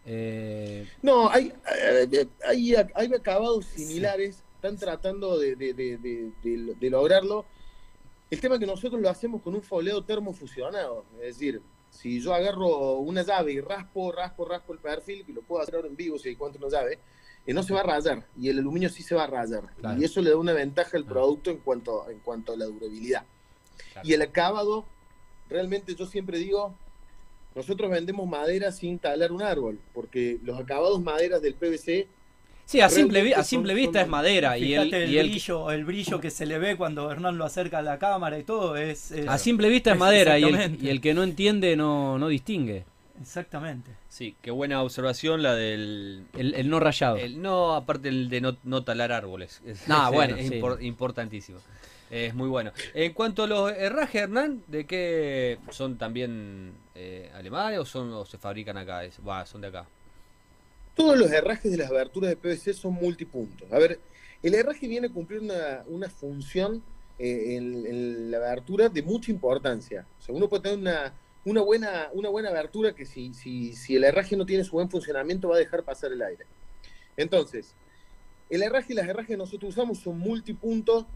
[0.04, 7.44] Eh, no, hay, eh, hay, hay, acabados similares, están tratando de, de, de, lograrlo.
[8.30, 11.60] El tema es que nosotros lo hacemos con un foleo termofusionado, es decir,
[11.90, 15.76] si yo agarro una llave y raspo, raspo, raspo el perfil, que lo puedo hacer
[15.76, 16.98] ahora en vivo si encuentro una llave,
[17.46, 19.64] eh, no se va a rayar y el aluminio sí se va a rayar.
[19.98, 23.24] Y eso le da una ventaja al producto en cuanto, en cuanto a la durabilidad.
[24.02, 24.86] Y el acabado,
[25.48, 26.74] realmente yo siempre digo,
[27.54, 32.08] nosotros vendemos madera sin talar un árbol, porque los acabados maderas del PVC
[32.64, 34.56] Sí, a simple, a simple vista es madera.
[34.56, 34.88] Y el,
[35.28, 38.44] brillo, el brillo que se le ve cuando Hernán lo acerca a la cámara y
[38.44, 39.12] todo es...
[39.26, 40.44] a simple vista es, madera y
[40.88, 42.84] el, que no entiende no, no distingue.
[43.20, 43.90] Exactamente.
[44.08, 46.24] Sí, qué buena observación la del...
[46.34, 47.16] El, no rayado.
[47.16, 49.60] El no, aparte el de no, talar árboles.
[49.66, 51.58] Es, no, bueno, es importantísimo.
[52.10, 52.72] Es muy bueno.
[52.94, 58.24] En cuanto a los herrajes, Hernán, ¿de qué son también eh, alemanes o, son, o
[58.24, 59.02] se fabrican acá?
[59.46, 59.86] Son de acá.
[60.94, 63.70] Todos los herrajes de las aberturas de PVC son multipuntos.
[63.72, 63.98] A ver,
[64.42, 66.82] el herraje viene a cumplir una, función
[67.18, 70.04] eh, en, la abertura de mucha importancia.
[70.20, 73.96] O sea, uno puede tener una, una, buena, una buena abertura que si, si, si
[73.96, 76.44] el herraje no tiene su buen funcionamiento va a dejar pasar el aire.
[77.16, 77.74] Entonces,
[78.50, 81.06] el herraje y las herrajes que nosotros usamos son multipuntos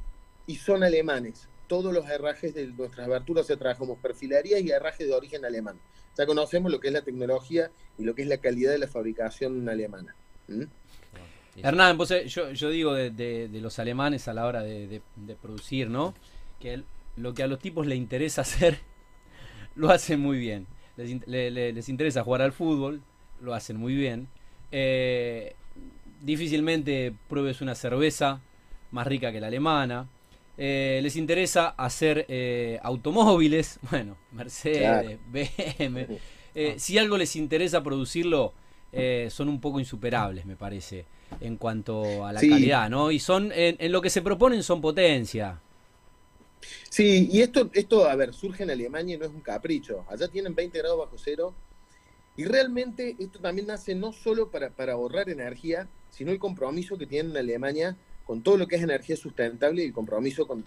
[0.46, 1.48] y son alemanes.
[1.66, 5.78] Todos los herrajes de nuestras aberturas se trabajamos perfilerías y herrajes de origen alemán
[6.16, 8.88] ya conocemos lo que es la tecnología y lo que es la calidad de la
[8.88, 10.14] fabricación alemana.
[11.56, 15.02] Hernán, yo, digo de, los alemanes a la hora de,
[15.40, 16.14] producir, ¿no?
[16.60, 16.82] Que
[17.16, 18.78] lo que a los tipos les interesa hacer,
[19.74, 20.66] lo hacen muy bien.
[20.96, 23.02] Les, interesa jugar al fútbol,
[23.40, 24.28] lo hacen muy bien.
[24.72, 25.54] Eh,
[26.22, 28.40] difícilmente pruebes una cerveza
[28.90, 30.08] más rica que la alemana.
[30.58, 36.14] Eh, les interesa hacer eh, automóviles, bueno, Mercedes, BMW.
[36.54, 38.54] Eh, si algo les interesa producirlo,
[39.28, 41.04] son un poco insuperables, me parece,
[41.42, 43.10] en cuanto a la calidad, ¿no?
[43.10, 45.60] Y son, en, lo que se proponen, son potencia.
[46.88, 50.06] Sí, y esto, esto, a ver, surge en Alemania y no es un capricho.
[50.08, 51.52] Allá tienen 20 grados bajo cero.
[52.38, 57.06] Y realmente esto también nace no solo para, para ahorrar energía, sino el compromiso que
[57.06, 60.64] tienen en Alemania con todo lo que es energía sustentable y el compromiso con,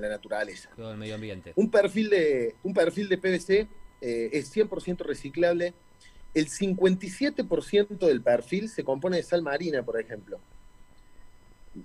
[0.00, 0.70] la naturaleza.
[0.76, 1.52] Todo el medio ambiente.
[1.54, 3.68] Un perfil de, un perfil de PVC
[4.00, 5.72] eh, es 100% reciclable.
[6.34, 10.40] El 57% del perfil se compone de sal marina, por ejemplo.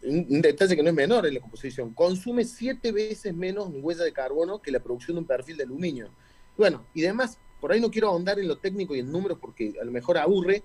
[0.04, 1.94] Un, detalle que no es menor en la composición.
[1.94, 6.10] Consume siete veces menos huella de carbono que la producción de un perfil de aluminio.
[6.58, 9.76] Bueno, y además, por ahí no quiero ahondar en lo técnico y en números porque
[9.80, 10.64] a lo mejor aburre,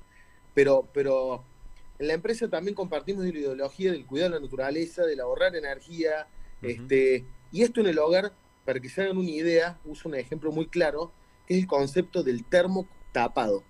[0.54, 1.44] pero, pero
[1.98, 6.26] en la empresa también compartimos la ideología del cuidado de la naturaleza, del ahorrar energía,
[6.62, 8.32] este, y esto en el hogar,
[8.64, 11.12] para que se hagan una idea, uso un ejemplo muy claro,
[11.46, 13.62] que es el concepto del termo tapado.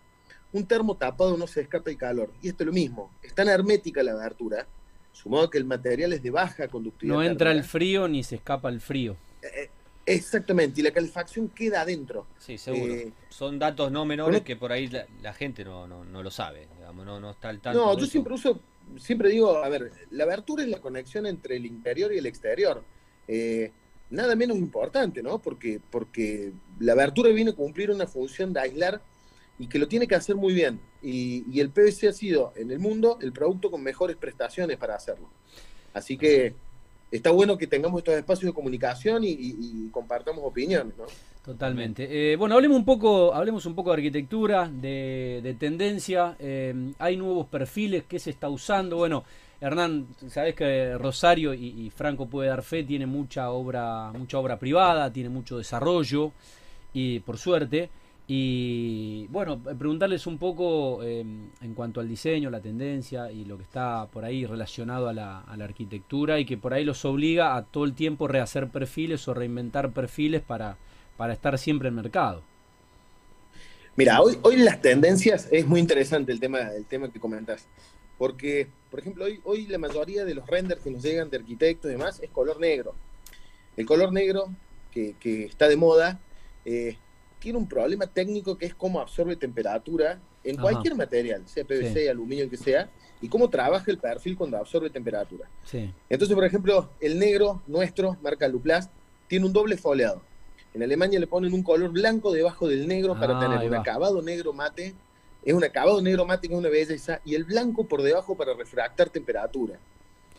[0.52, 3.48] Un termo tapado no se escapa el calor, y esto es lo mismo, es tan
[3.48, 4.66] hermética la abertura,
[5.12, 7.14] sumado que el material es de baja conductividad.
[7.14, 9.16] No entra el frío ni se escapa el frío.
[9.42, 9.70] Eh, eh,
[10.09, 12.29] Exactamente, y la calefacción queda adentro.
[12.38, 12.95] Sí, seguro.
[12.95, 17.05] Eh, Son datos no menores que por ahí la, gente no, no, lo sabe, digamos,
[17.05, 17.85] no, no está al tanto.
[17.85, 18.61] No, yo siempre uso,
[18.99, 22.85] siempre digo, a ver, la abertura es la conexión entre el interior y el exterior.
[23.27, 23.73] Eh,
[24.11, 25.40] nada menos importante, ¿no?
[25.40, 29.03] Porque, porque la abertura viene a cumplir una función de aislar
[29.59, 30.79] y que lo tiene que hacer muy bien.
[31.03, 34.95] Y, y el PVC ha sido en el mundo el producto con mejores prestaciones para
[34.95, 35.29] hacerlo.
[35.92, 36.55] Así que
[37.11, 41.05] está bueno que tengamos estos espacios de comunicación y, compartamos opiniones, ¿no?
[41.45, 42.33] Totalmente.
[42.33, 46.37] Eh, bueno, hablemos un poco, hablemos un poco de arquitectura, de, tendencia.
[46.40, 48.97] Eh, hay nuevos perfiles que se está usando.
[48.97, 49.25] Bueno,
[49.61, 55.12] Hernán, sabes que Rosario y, Franco puede dar fe, tiene mucha obra, mucha obra privada,
[55.12, 56.33] tiene mucho desarrollo
[56.92, 57.90] y por suerte.
[58.28, 63.62] Y bueno, preguntarles un poco em, en cuanto al diseño, la tendencia y lo que
[63.62, 67.84] está por ahí relacionado a la, arquitectura y que por ahí los obliga a todo
[67.84, 70.76] el tiempo rehacer perfiles o reinventar perfiles para,
[71.16, 72.42] para estar siempre en mercado.
[73.94, 77.66] Mira, hoy, hoy las tendencias es muy interesante el tema, el tema que comentas.
[78.18, 81.90] Porque, por ejemplo, hoy, hoy la mayoría de los renders que nos llegan de arquitectos
[81.90, 82.94] y demás es color negro.
[83.76, 84.50] El color negro
[84.90, 86.18] que, que está de moda
[86.64, 86.96] eh,
[87.38, 92.49] tiene un problema técnico que es cómo absorbe temperatura en cualquier material, sea PVC, aluminio,
[92.49, 92.88] que sea,
[93.20, 95.49] y cómo trabaja el perfil cuando absorbe temperatura.
[96.09, 98.90] Entonces, por ejemplo, el negro nuestro, marca Luplast,
[99.27, 100.22] tiene un doble foliado.
[100.75, 104.20] En Alemania le ponen un color blanco debajo del negro para ah, tener un acabado
[104.22, 104.94] negro mate.
[105.42, 108.55] Es un acabado negro mate que es una belleza, y el blanco por debajo para
[108.55, 109.79] refractar temperatura.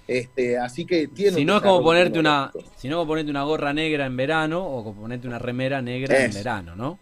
[0.08, 3.44] Este, así que tiene si no es como ponerte una si no como ponerte una
[3.44, 6.98] gorra negra en verano o como ponerte una remera negra en verano no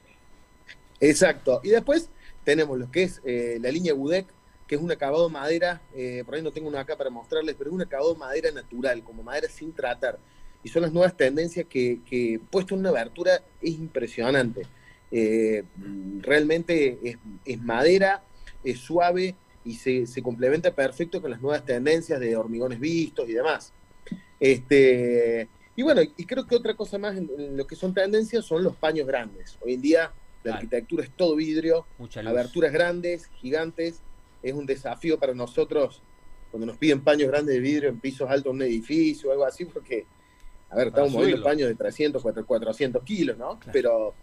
[0.99, 1.61] exacto.
[1.63, 2.09] Y después
[2.43, 4.25] tenemos lo que es eh, la línea Budek
[4.65, 7.69] que es un acabado madera eh, por ahí no tengo una acá para mostrarles pero
[7.69, 10.17] es un acabado madera natural como madera sin tratar.
[10.63, 14.63] Y son las nuevas tendencias que, que puesto en una abertura es impresionante.
[15.11, 15.63] Eh,
[16.21, 18.23] realmente es, es madera
[18.63, 19.35] es suave
[19.65, 23.73] y se, complementa perfecto con las nuevas tendencias de hormigones vistos y demás.
[24.39, 28.63] Este, y bueno, y creo que otra cosa más en, lo que son tendencias son
[28.63, 29.57] los paños grandes.
[29.61, 30.11] Hoy en día
[30.43, 31.87] la arquitectura es todo vidrio,
[32.25, 34.01] aberturas grandes, gigantes.
[34.43, 36.03] Es un desafío para nosotros
[36.51, 39.45] cuando nos piden paños grandes de vidrio en pisos altos de un edificio o algo
[39.45, 40.05] así, porque,
[40.69, 43.59] a ver, estamos moviendo paños de 300, 400 kilos, ¿no?
[43.73, 44.13] Pero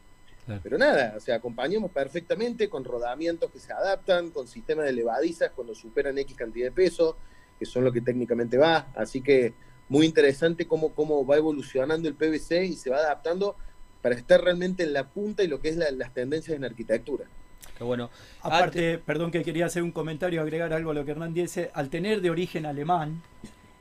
[0.62, 5.52] pero nada, o sea, acompañamos perfectamente con rodamientos que se adaptan, con sistemas de levadizas
[5.54, 7.16] cuando superan X cantidad de peso,
[7.58, 8.88] que son lo que técnicamente va.
[8.96, 9.54] Así que
[9.88, 13.56] muy interesante cómo, cómo va evolucionando el PVC y se va adaptando
[14.00, 17.26] para estar realmente en la punta y lo que es las tendencias en arquitectura.
[17.78, 18.10] Qué bueno.
[18.40, 21.88] Aparte, perdón que quería hacer un comentario, agregar algo a lo que Hernán dice, al
[21.88, 23.22] tener de origen alemán,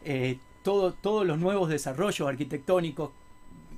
[0.06, 3.10] eh, todo, todos los nuevos desarrollos arquitectónicos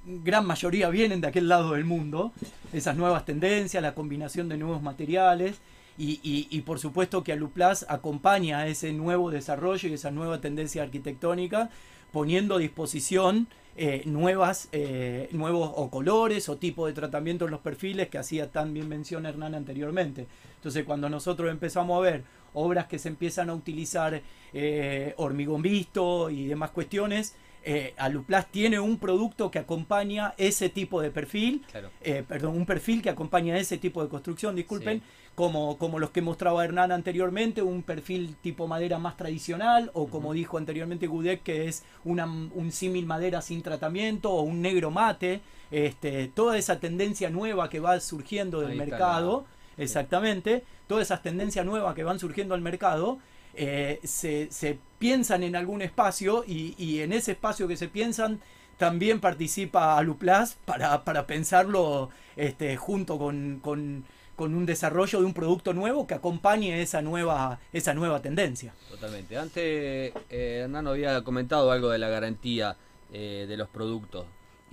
[0.06, 2.34] gran mayoría vienen de aquel lado del mundo,
[2.72, 5.60] esas nuevas tendencias, la combinación de nuevos materiales.
[5.98, 11.70] Y, por supuesto que Aluplas acompaña ese nuevo desarrollo y esa nueva tendencia arquitectónica,
[12.12, 18.10] poniendo a disposición eh, nuevas, eh, nuevos colores o tipo de tratamiento en los perfiles
[18.10, 20.28] que hacía tan bien mención Hernán anteriormente.
[20.56, 24.22] Entonces cuando nosotros empezamos a ver obras que se empiezan a utilizar
[24.54, 27.36] eh, hormigón visto y demás cuestiones,
[27.66, 31.66] eh, Aluplas tiene un producto que acompaña ese tipo de perfil,
[32.02, 35.02] eh, perdón, un perfil que acompaña ese tipo de construcción, disculpen,
[35.34, 40.34] como, como los que mostraba Hernán anteriormente, un perfil tipo madera más tradicional, o como
[40.34, 45.42] dijo anteriormente Gudek, que es una, un símil madera sin tratamiento, o un negro mate,
[45.72, 49.46] este, toda esa tendencia nueva que va surgiendo del mercado,
[49.78, 53.20] exactamente, todas esas tendencias nuevas que van surgiendo al mercado,
[53.56, 58.40] eh, se, se, piensan en algún espacio y, en ese espacio que se piensan
[58.78, 64.06] también participa Aluplas para, para pensarlo este, junto con, con,
[64.38, 68.74] un desarrollo de un producto nuevo que acompañe esa nueva, esa nueva tendencia.
[68.90, 69.38] Totalmente.
[69.38, 72.76] Antes eh, Hernán había comentado algo de la garantía
[73.14, 74.26] eh, de los productos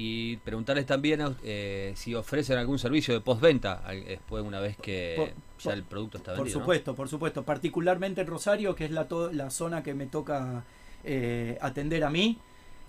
[0.02, 5.74] y preguntarles también eh, si ofrecen algún servicio de postventa después una vez que ya
[5.74, 6.54] el producto está vendido.
[6.54, 7.42] Por supuesto, por supuesto.
[7.42, 10.64] Particularmente en Rosario, que es la, la zona que me toca
[11.04, 12.38] eh, atender a mí.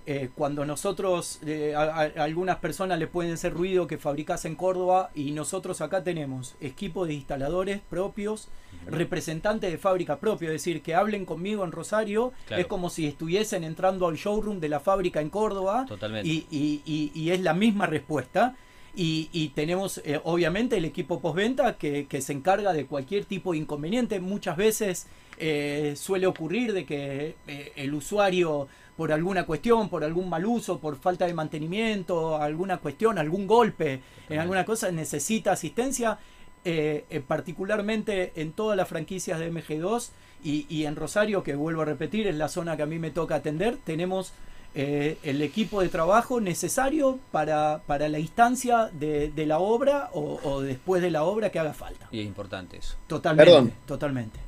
[0.06, 1.40] Eh, cuando nosotros,
[1.76, 6.56] a, algunas personas le pueden hacer ruido que fabricas en Córdoba y nosotros acá tenemos
[6.60, 8.50] equipo de instaladores propios,
[8.88, 13.64] representantes de fábrica propio, es decir, que hablen conmigo en Rosario, es como si estuviesen
[13.64, 15.86] entrando al showroom de la fábrica en Córdoba
[16.24, 18.56] Y, y, y, es la misma respuesta.
[18.94, 23.60] Y, tenemos eh, obviamente el equipo postventa que, que se encarga de cualquier tipo de
[23.60, 24.20] inconveniente.
[24.20, 27.36] Muchas veces eh, suele ocurrir de que
[27.76, 28.68] el usuario
[29.02, 34.00] por alguna cuestión, por algún mal uso, por falta de mantenimiento, alguna cuestión, algún golpe,
[34.30, 36.20] en alguna cosa, necesita asistencia,
[36.64, 40.10] eh, eh, particularmente en todas las franquicias de MG2
[40.44, 43.34] y, en Rosario, que vuelvo a repetir, es la zona que a mí me toca
[43.34, 44.34] atender, tenemos
[44.76, 51.02] eh, el equipo de trabajo necesario para, para la instancia de, la obra o, después
[51.02, 52.08] de la obra que haga falta.
[52.12, 52.98] Y es importante eso.
[53.08, 54.40] Totalmente, totalmente.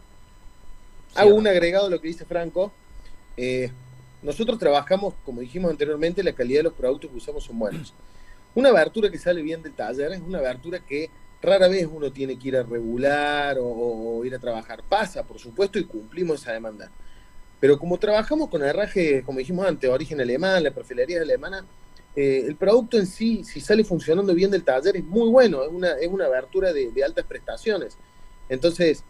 [1.15, 2.71] Hago un agregado a lo que dice Franco.
[4.23, 7.93] Nosotros trabajamos, como dijimos anteriormente, la calidad de los productos que usamos son buenos.
[8.55, 11.09] Una abertura que sale bien del taller es una abertura que
[11.41, 14.81] rara vez uno tiene que ir a regular o, ir a trabajar.
[14.87, 16.89] Pasa, por supuesto, y cumplimos esa demanda.
[17.59, 21.65] Pero como trabajamos con herraje, como dijimos antes, origen alemán, la perfilería alemana,
[22.15, 25.69] eh, el producto en sí, si sale funcionando bien del taller, es muy bueno, es
[25.69, 27.97] una, es una abertura de, altas prestaciones.
[28.49, 29.03] Entonces,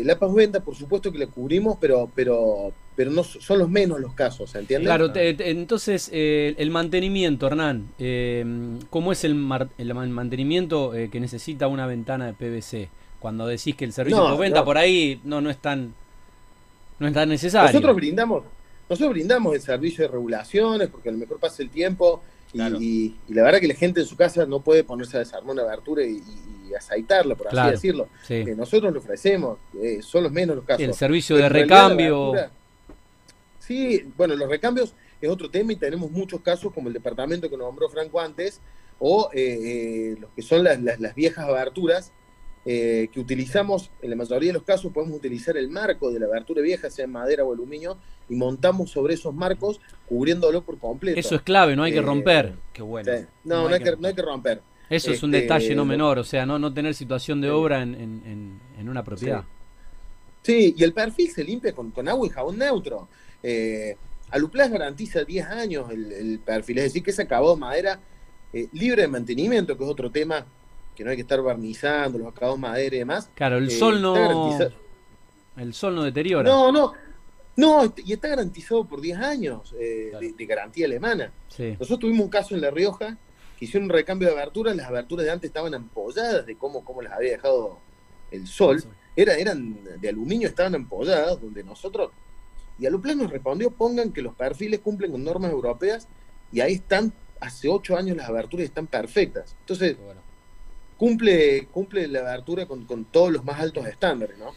[0.00, 4.00] eh, la venta, por supuesto que la cubrimos, pero, pero, pero no son los menos
[4.00, 4.86] los casos, ¿entiendes?
[4.88, 8.44] Claro, entonces eh, el mantenimiento, Hernán, eh,
[8.90, 9.32] ¿cómo es el,
[9.78, 12.88] el mantenimiento que necesita una ventana de PVC?
[13.18, 15.94] Cuando decís que el servicio de venta por ahí no, no es tan
[16.98, 17.68] no es tan necesario.
[17.68, 18.44] Nosotros brindamos,
[18.88, 22.22] nosotros brindamos el servicio de regulaciones porque a lo mejor pasa el tiempo
[22.54, 25.62] y, la verdad que la gente en su casa no puede ponerse a desarmar una
[25.62, 26.22] abertura y,
[26.76, 28.08] aceitarla, por así decirlo.
[28.28, 30.82] Eh, nosotros lo ofrecemos, eh, son los menos los casos.
[30.82, 32.32] El servicio de recambio.
[33.58, 37.56] sí, bueno, los recambios es otro tema y tenemos muchos casos como el departamento que
[37.56, 38.60] nos nombró Franco antes,
[38.98, 42.12] o eh, los que son las, las viejas aberturas,
[42.64, 46.26] eh, que utilizamos, en la mayoría de los casos podemos utilizar el marco de la
[46.26, 47.98] abertura vieja, sea en madera o aluminio,
[48.28, 51.18] y montamos sobre esos marcos cubriéndolo por completo.
[51.18, 52.54] Eso es clave, no hay que eh, romper.
[52.72, 53.10] Qué bueno.
[53.42, 54.60] No, no, hay que, no, hay que, romper.
[54.92, 57.82] Eso es un este, detalle no menor, o sea, no, no tener situación de obra
[57.82, 59.44] en, una propiedad.
[60.42, 60.74] Sí.
[60.76, 63.08] y el perfil se limpia con, agua y jabón neutro.
[63.42, 63.96] Eh,
[64.30, 68.00] Aluplas garantiza 10 años el, perfil, es decir, que se acabó madera
[68.52, 70.46] eh, libre de mantenimiento, que es otro tema
[70.94, 73.30] que no hay que estar barnizando los acabados madera y demás.
[73.34, 74.58] Claro, el eh, sol no.
[75.56, 76.48] El sol no deteriora.
[76.48, 76.92] No, no.
[77.54, 81.30] No, y está garantizado por 10 años eh, de, garantía alemana.
[81.58, 83.18] Nosotros tuvimos un caso en La Rioja
[83.62, 87.12] hicieron un recambio de aberturas, las aberturas de antes estaban ampolladas de cómo, cómo las
[87.12, 87.78] había dejado
[88.32, 88.82] el sol.
[89.14, 92.10] Era, eran de aluminio, estaban ampolladas, donde nosotros.
[92.78, 96.08] Y Aluplan nos respondió: pongan que los perfiles cumplen con normas europeas,
[96.50, 99.54] y ahí están, hace 8 años las aberturas están perfectas.
[99.60, 99.96] Entonces,
[100.96, 104.54] cumple, cumple la abertura con, todos los más altos estándares, ¿no?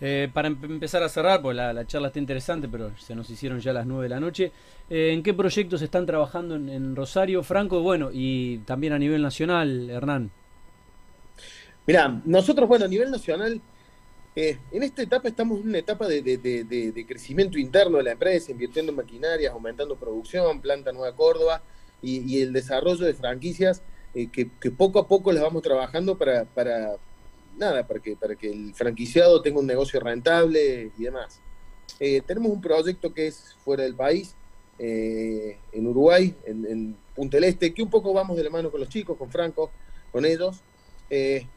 [0.00, 3.72] Eh, para empezar a cerrar, pues la, charla está interesante, pero se nos hicieron ya
[3.72, 4.52] las 9 de la noche.
[4.88, 7.80] Eh, ¿En qué proyectos están trabajando en, Rosario, Franco?
[7.80, 10.30] Bueno, y también a nivel nacional, Hernán.
[11.86, 13.60] Mira, nosotros, bueno, a nivel nacional,
[14.36, 18.92] eh, en esta etapa estamos en una etapa de, crecimiento interno de la empresa, invirtiendo
[18.92, 21.62] en maquinarias, aumentando producción, planta Nueva Córdoba
[22.00, 23.82] y el desarrollo de franquicias
[24.14, 26.96] eh, que, poco a poco las vamos trabajando para, para
[27.58, 31.40] nada, para que, para que el franquiciado tenga un negocio rentable y demás.
[32.00, 34.34] Eh, tenemos un proyecto que es fuera del país,
[34.78, 38.78] eh, en Uruguay, en, Punta del Este, que un poco vamos de la mano con
[38.78, 39.72] los chicos, con Franco,
[40.12, 40.60] con ellos.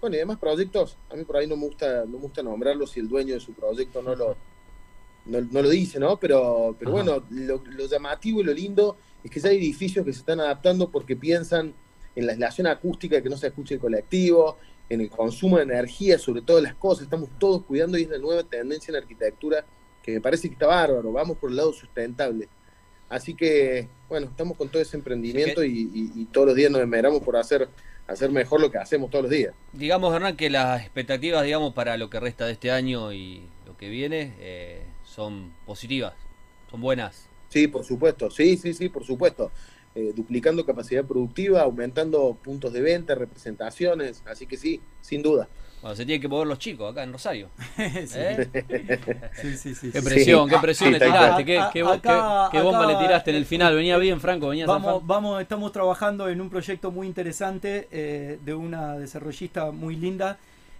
[0.01, 2.87] bueno, y además proyectos, a mí por ahí no me gusta, no me gusta nombrarlo
[2.87, 4.35] si el dueño de su proyecto no lo,
[5.25, 6.17] no, lo dice, ¿no?
[6.17, 10.13] Pero, pero bueno, lo, lo, llamativo y lo lindo es que ya hay edificios que
[10.13, 11.73] se están adaptando porque piensan
[12.15, 14.57] en la aislación acústica, que no se escuche el colectivo,
[14.91, 17.03] en el consumo de energía, sobre todas las cosas.
[17.03, 19.63] Estamos todos cuidando y es la nueva tendencia en la arquitectura
[20.03, 21.13] que me parece que está bárbaro.
[21.13, 22.49] Vamos por el lado sustentable.
[23.07, 27.37] Así que, bueno, estamos con todo ese emprendimiento y, todos los días nos esmeramos por
[27.37, 27.69] hacer,
[28.05, 29.53] hacer mejor lo que hacemos todos los días.
[29.71, 33.77] Digamos, Hernán, que las expectativas, digamos, para lo que resta de este año y lo
[33.77, 36.13] que viene eh, son positivas,
[36.69, 37.29] son buenas.
[37.47, 39.51] Sí, por supuesto, sí, sí, sí, por supuesto.
[39.93, 45.49] Eh, duplicando capacidad productiva, aumentando puntos de venta, representaciones, así que sí, sin duda.
[45.81, 47.49] Bueno, se tienen que mover los chicos acá en Rosario.
[47.77, 48.47] ¿Eh?
[49.33, 49.57] sí.
[49.57, 53.75] sí, sí, Qué presión, qué presión le tiraste, qué, bomba le tiraste en el final.
[53.75, 58.53] Venía bien, Franco, venía vamos, vamos, estamos trabajando en un proyecto muy interesante eh, de
[58.53, 60.37] una desarrollista muy linda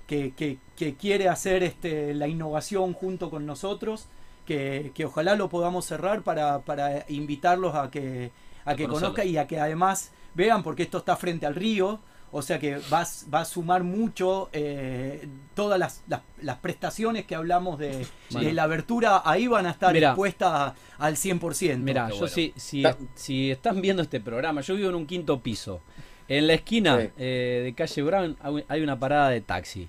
[0.07, 4.07] que, que, quiere hacer este, la innovación junto con nosotros,
[4.51, 8.31] que, que ojalá lo podamos cerrar para, para invitarlos a que
[8.65, 11.99] a que conozca y a que además vean, porque esto está frente al río,
[12.31, 16.03] o sea que va, va a sumar mucho eh, todas las,
[16.41, 21.77] las, prestaciones que hablamos de, la abertura, ahí van a estar expuestas al 100%.
[21.77, 25.81] Mira, yo si, si, están viendo este programa, yo vivo en un quinto piso.
[26.27, 28.37] En la esquina eh, de calle Brown
[28.67, 29.87] hay una parada de taxi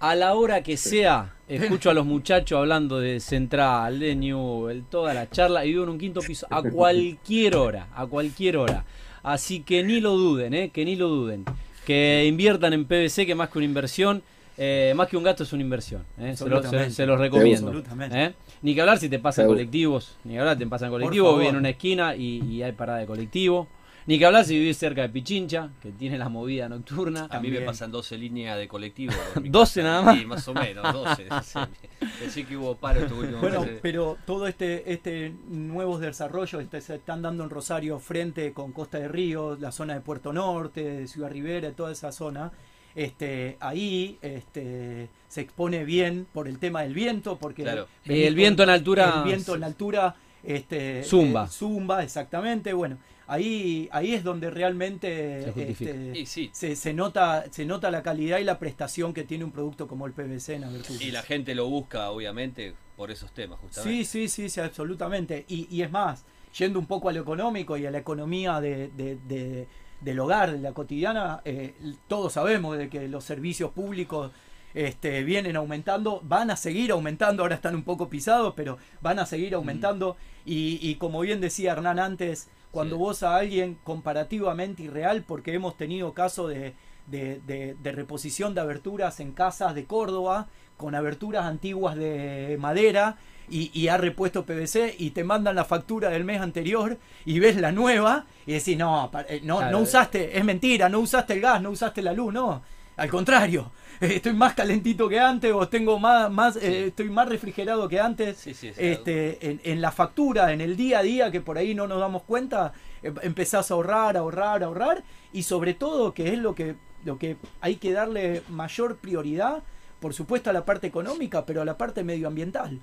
[0.00, 5.14] a la hora que sea, escucho a los muchachos hablando de Central, de Newell, toda
[5.14, 8.84] la charla y vivo en un quinto piso a cualquier hora, a cualquier hora.
[9.22, 10.70] Así que ni lo duden, ¿eh?
[10.70, 11.44] que ni lo duden.
[11.84, 14.22] Que inviertan en PVC, que más que una inversión,
[14.56, 16.04] eh, más que un gasto es una inversión.
[16.18, 16.34] ¿eh?
[16.34, 17.82] Se, los recomiendo.
[18.10, 18.32] ¿eh?
[18.62, 21.50] Ni que hablar si te pasan colectivos, ni que hablar si te pasan colectivos, vive
[21.50, 23.68] en una esquina y, y hay parada de colectivo.
[24.06, 27.28] Ni que hablar si vivís cerca de Pichincha, que tiene la movida nocturna.
[27.30, 29.12] A mí me pasan 12 líneas de colectivo.
[29.36, 30.18] ¿12 nada más?
[30.18, 31.26] Sí, más o menos, 12.
[32.18, 36.96] Pensé que hubo paro este último Bueno, pero todo este, este nuevos desarrollos este, se
[36.96, 41.06] están dando en Rosario frente con Costa de Río, la zona de Puerto Norte, de
[41.08, 42.52] Ciudad Rivera, toda esa zona.
[42.94, 47.62] Este, ahí este, se expone bien por el tema del viento, porque
[48.04, 49.14] el viento en altura.
[49.18, 51.44] El viento en altura Este, Zumba.
[51.44, 52.72] eh, Zumba, exactamente.
[52.72, 52.98] Bueno,
[53.30, 56.50] ahí, ahí es donde realmente Se este, Y sí.
[56.52, 60.06] se, se nota, se nota la calidad y la prestación que tiene un producto como
[60.06, 61.00] el PVC en Aberturas.
[61.02, 64.04] Y la gente lo busca, obviamente, por esos temas, justamente.
[64.04, 65.44] Sí, sí, sí, sí, absolutamente.
[65.48, 66.24] Y, y es más,
[66.58, 69.66] yendo un poco a lo económico y a la economía de, de- de-
[70.00, 71.74] del hogar, de la cotidiana, eh,
[72.08, 74.32] todos sabemos de que los servicios públicos
[74.72, 79.26] este, vienen aumentando, van a seguir aumentando, ahora están un poco pisados, pero van a
[79.26, 80.16] seguir aumentando.
[80.46, 83.00] Y, y como bien decía Hernán antes, cuando Sí.
[83.00, 86.74] vos a alguien comparativamente irreal, porque hemos tenido casos de,
[87.06, 93.16] de- de- de reposición de aberturas en casas de Córdoba, con aberturas antiguas de madera,
[93.48, 97.56] y, y ha repuesto PVC y te mandan la factura del mes anterior y ves
[97.56, 99.72] la nueva y decís, no, eh, no, Claro.
[99.72, 102.62] no usaste, es mentira, no usaste el gas, no usaste la luz, no.
[103.00, 107.88] Al contrario, estoy más calentito que antes o tengo más, más eh, estoy más refrigerado
[107.88, 108.36] que antes.
[108.36, 108.74] Sí, sí, sí.
[108.76, 111.98] Este, en, en la factura, en el día a día, que por ahí no nos
[111.98, 116.38] damos cuenta, eh, empezás a ahorrar, a ahorrar, a ahorrar, y sobre todo, que es
[116.38, 116.74] lo que,
[117.06, 119.62] lo que hay que darle mayor prioridad,
[119.98, 122.80] por supuesto a la parte económica, pero a la parte medioambiental.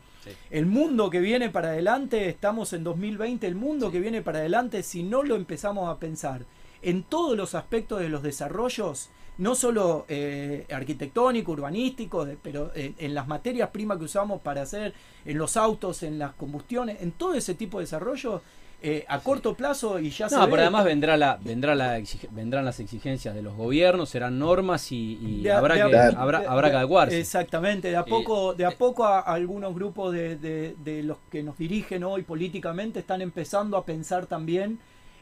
[0.50, 4.82] El mundo que viene para adelante, estamos en 2020, el mundo que viene para adelante,
[4.82, 6.42] si no lo empezamos a pensar
[6.82, 12.96] en todos los aspectos de los desarrollos, no solo eh, arquitectónico, urbanístico, de- pero en,
[12.98, 14.94] en las materias primas que usamos para hacer,
[15.26, 18.42] en los autos, en las combustiones, en todo ese tipo de desarrollo,
[18.80, 20.52] eh, a corto plazo y ya se No, ve.
[20.52, 25.18] pero además vendrá la, vendrá la vendrán las exigencias de los gobiernos, serán normas y,
[25.20, 27.20] y De a- habrá, de que, de- habrá, habrá que de- adecuarse.
[27.20, 31.42] Exactamente, de a Y- poco, de a poco a, a algunos grupos de los que
[31.42, 34.78] nos dirigen hoy políticamente están empezando a pensar también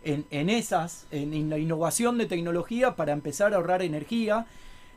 [0.06, 4.46] en, en esas, en, en la innovación de tecnología para empezar a ahorrar energía,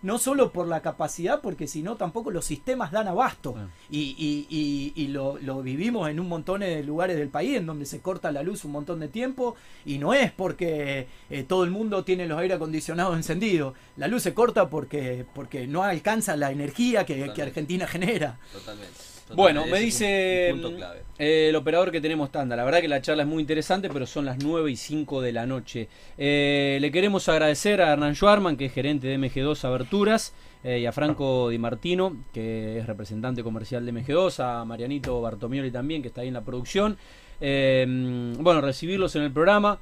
[0.00, 3.56] no solo por la capacidad, porque si no tampoco los sistemas dan abasto.
[3.90, 7.66] Y, y- y- y lo, lo vivimos en un montón de lugares del país en
[7.66, 11.64] donde se corta la luz un montón de tiempo y no es porque eh, todo
[11.64, 13.74] el mundo tiene los aire acondicionados encendidos.
[13.96, 17.42] La luz se corta porque, porque no alcanza la energía que, que.
[17.42, 18.38] Argentina genera.
[18.52, 18.94] Totalmente.
[19.34, 21.02] Bueno, me dice un mm, clave.
[21.18, 22.56] eh, el operador que tenemos tanda.
[22.56, 25.32] La verdad que la charla es muy interesante, pero son las 9 y 5 de
[25.32, 25.88] la noche.
[26.16, 30.32] Eh, le queremos agradecer a Hernán Schwarman, que es gerente de MG2 Aberturas,
[30.64, 35.70] eh, y a Franco Di Martino, que es representante comercial de MG2, a Marianito Bartomioli
[35.70, 36.96] también, que está ahí en la producción.
[37.40, 39.78] Mm, bueno, recibirlos en el programa.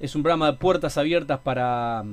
[0.00, 2.04] Es un programa de puertas abiertas para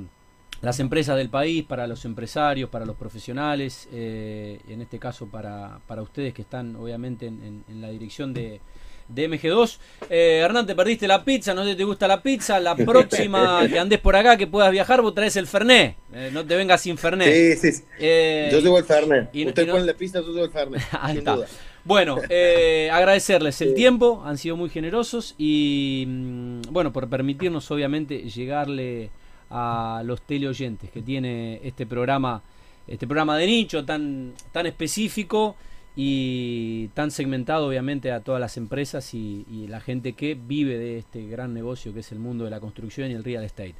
[0.62, 5.80] las empresas del país, para los empresarios, para los profesionales, eh, en este caso para,
[5.86, 8.60] para ustedes que están obviamente en, en- en la dirección de,
[9.08, 9.78] de MG2.
[10.10, 13.66] Eh, Hernán, te perdiste la pizza, no sé si te gusta la pizza, la próxima
[13.68, 16.82] que andes por acá, que puedas viajar, vos traes el Fernet, Eh, no te vengas
[16.82, 17.32] sin Fernet.
[17.56, 17.84] Sí, sí, sí.
[17.98, 19.30] Eh, Yo llevo el Fernet.
[19.34, 20.82] y- Usted y no- pone la pista, yo llevo el Fernet.
[21.00, 21.36] Ahí sin está.
[21.36, 21.46] duda.
[21.84, 23.74] Bueno, eh, agradecerles el Sí.
[23.74, 29.10] tiempo, han sido muy generosos y mm, bueno, por permitirnos obviamente llegarle
[29.50, 32.42] a los teleoyentes que tiene este programa,
[32.86, 35.56] este programa de nicho tan, tan específico
[35.96, 40.98] y tan segmentado obviamente a todas las empresas y, y la gente que vive de
[40.98, 43.74] este gran negocio que es el mundo de la construcción y el real estate.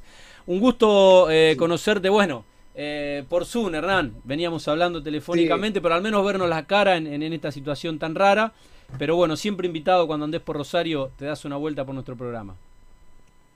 [0.47, 2.43] Un gusto eh, conocerte, bueno,
[2.75, 7.23] eh, por Zoom, Hernán, veníamos hablando telefónicamente, pero al menos vernos la cara en, en-
[7.23, 8.53] en esta situación tan rara.
[8.97, 12.55] Pero bueno, siempre invitado cuando andes por Rosario, te das una vuelta por nuestro programa.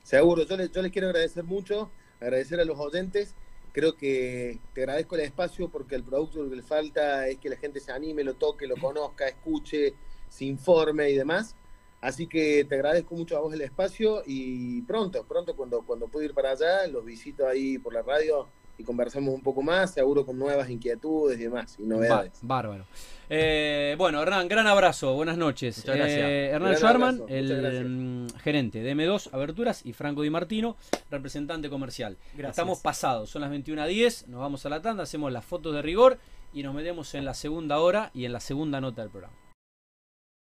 [0.02, 1.90] Seguro, yo les, yo les quiero agradecer mucho,
[2.20, 3.34] agradecer a los oyentes.
[3.72, 7.50] Creo que te agradezco el espacio porque el producto lo que le falta es que
[7.50, 9.94] la gente se anime, lo toque, lo conozca, escuche,
[10.28, 11.54] se informe y demás.
[12.00, 16.26] Así que te agradezco mucho a vos el espacio y pronto, pronto cuando, cuando pueda
[16.26, 18.48] ir para allá, los visito ahí por la radio
[18.78, 22.32] y conversamos un poco más, seguro con nuevas inquietudes y demás, y novedades.
[22.42, 22.84] Ba- bárbaro.
[23.28, 25.78] Eh, bueno, Hernán, gran abrazo, buenas noches.
[25.78, 26.18] Muchas gracias.
[26.20, 30.76] Eh, Hernán Gran Schwarman, abrazo, el mm, gerente de M2 Aberturas, y Franco Di Martino,
[31.10, 32.16] representante comercial.
[32.34, 32.50] Gracias.
[32.50, 36.18] Estamos pasados, son las 21.10, nos vamos a la tanda, hacemos las fotos de rigor
[36.52, 39.34] y nos metemos en la segunda hora y en la segunda nota del programa.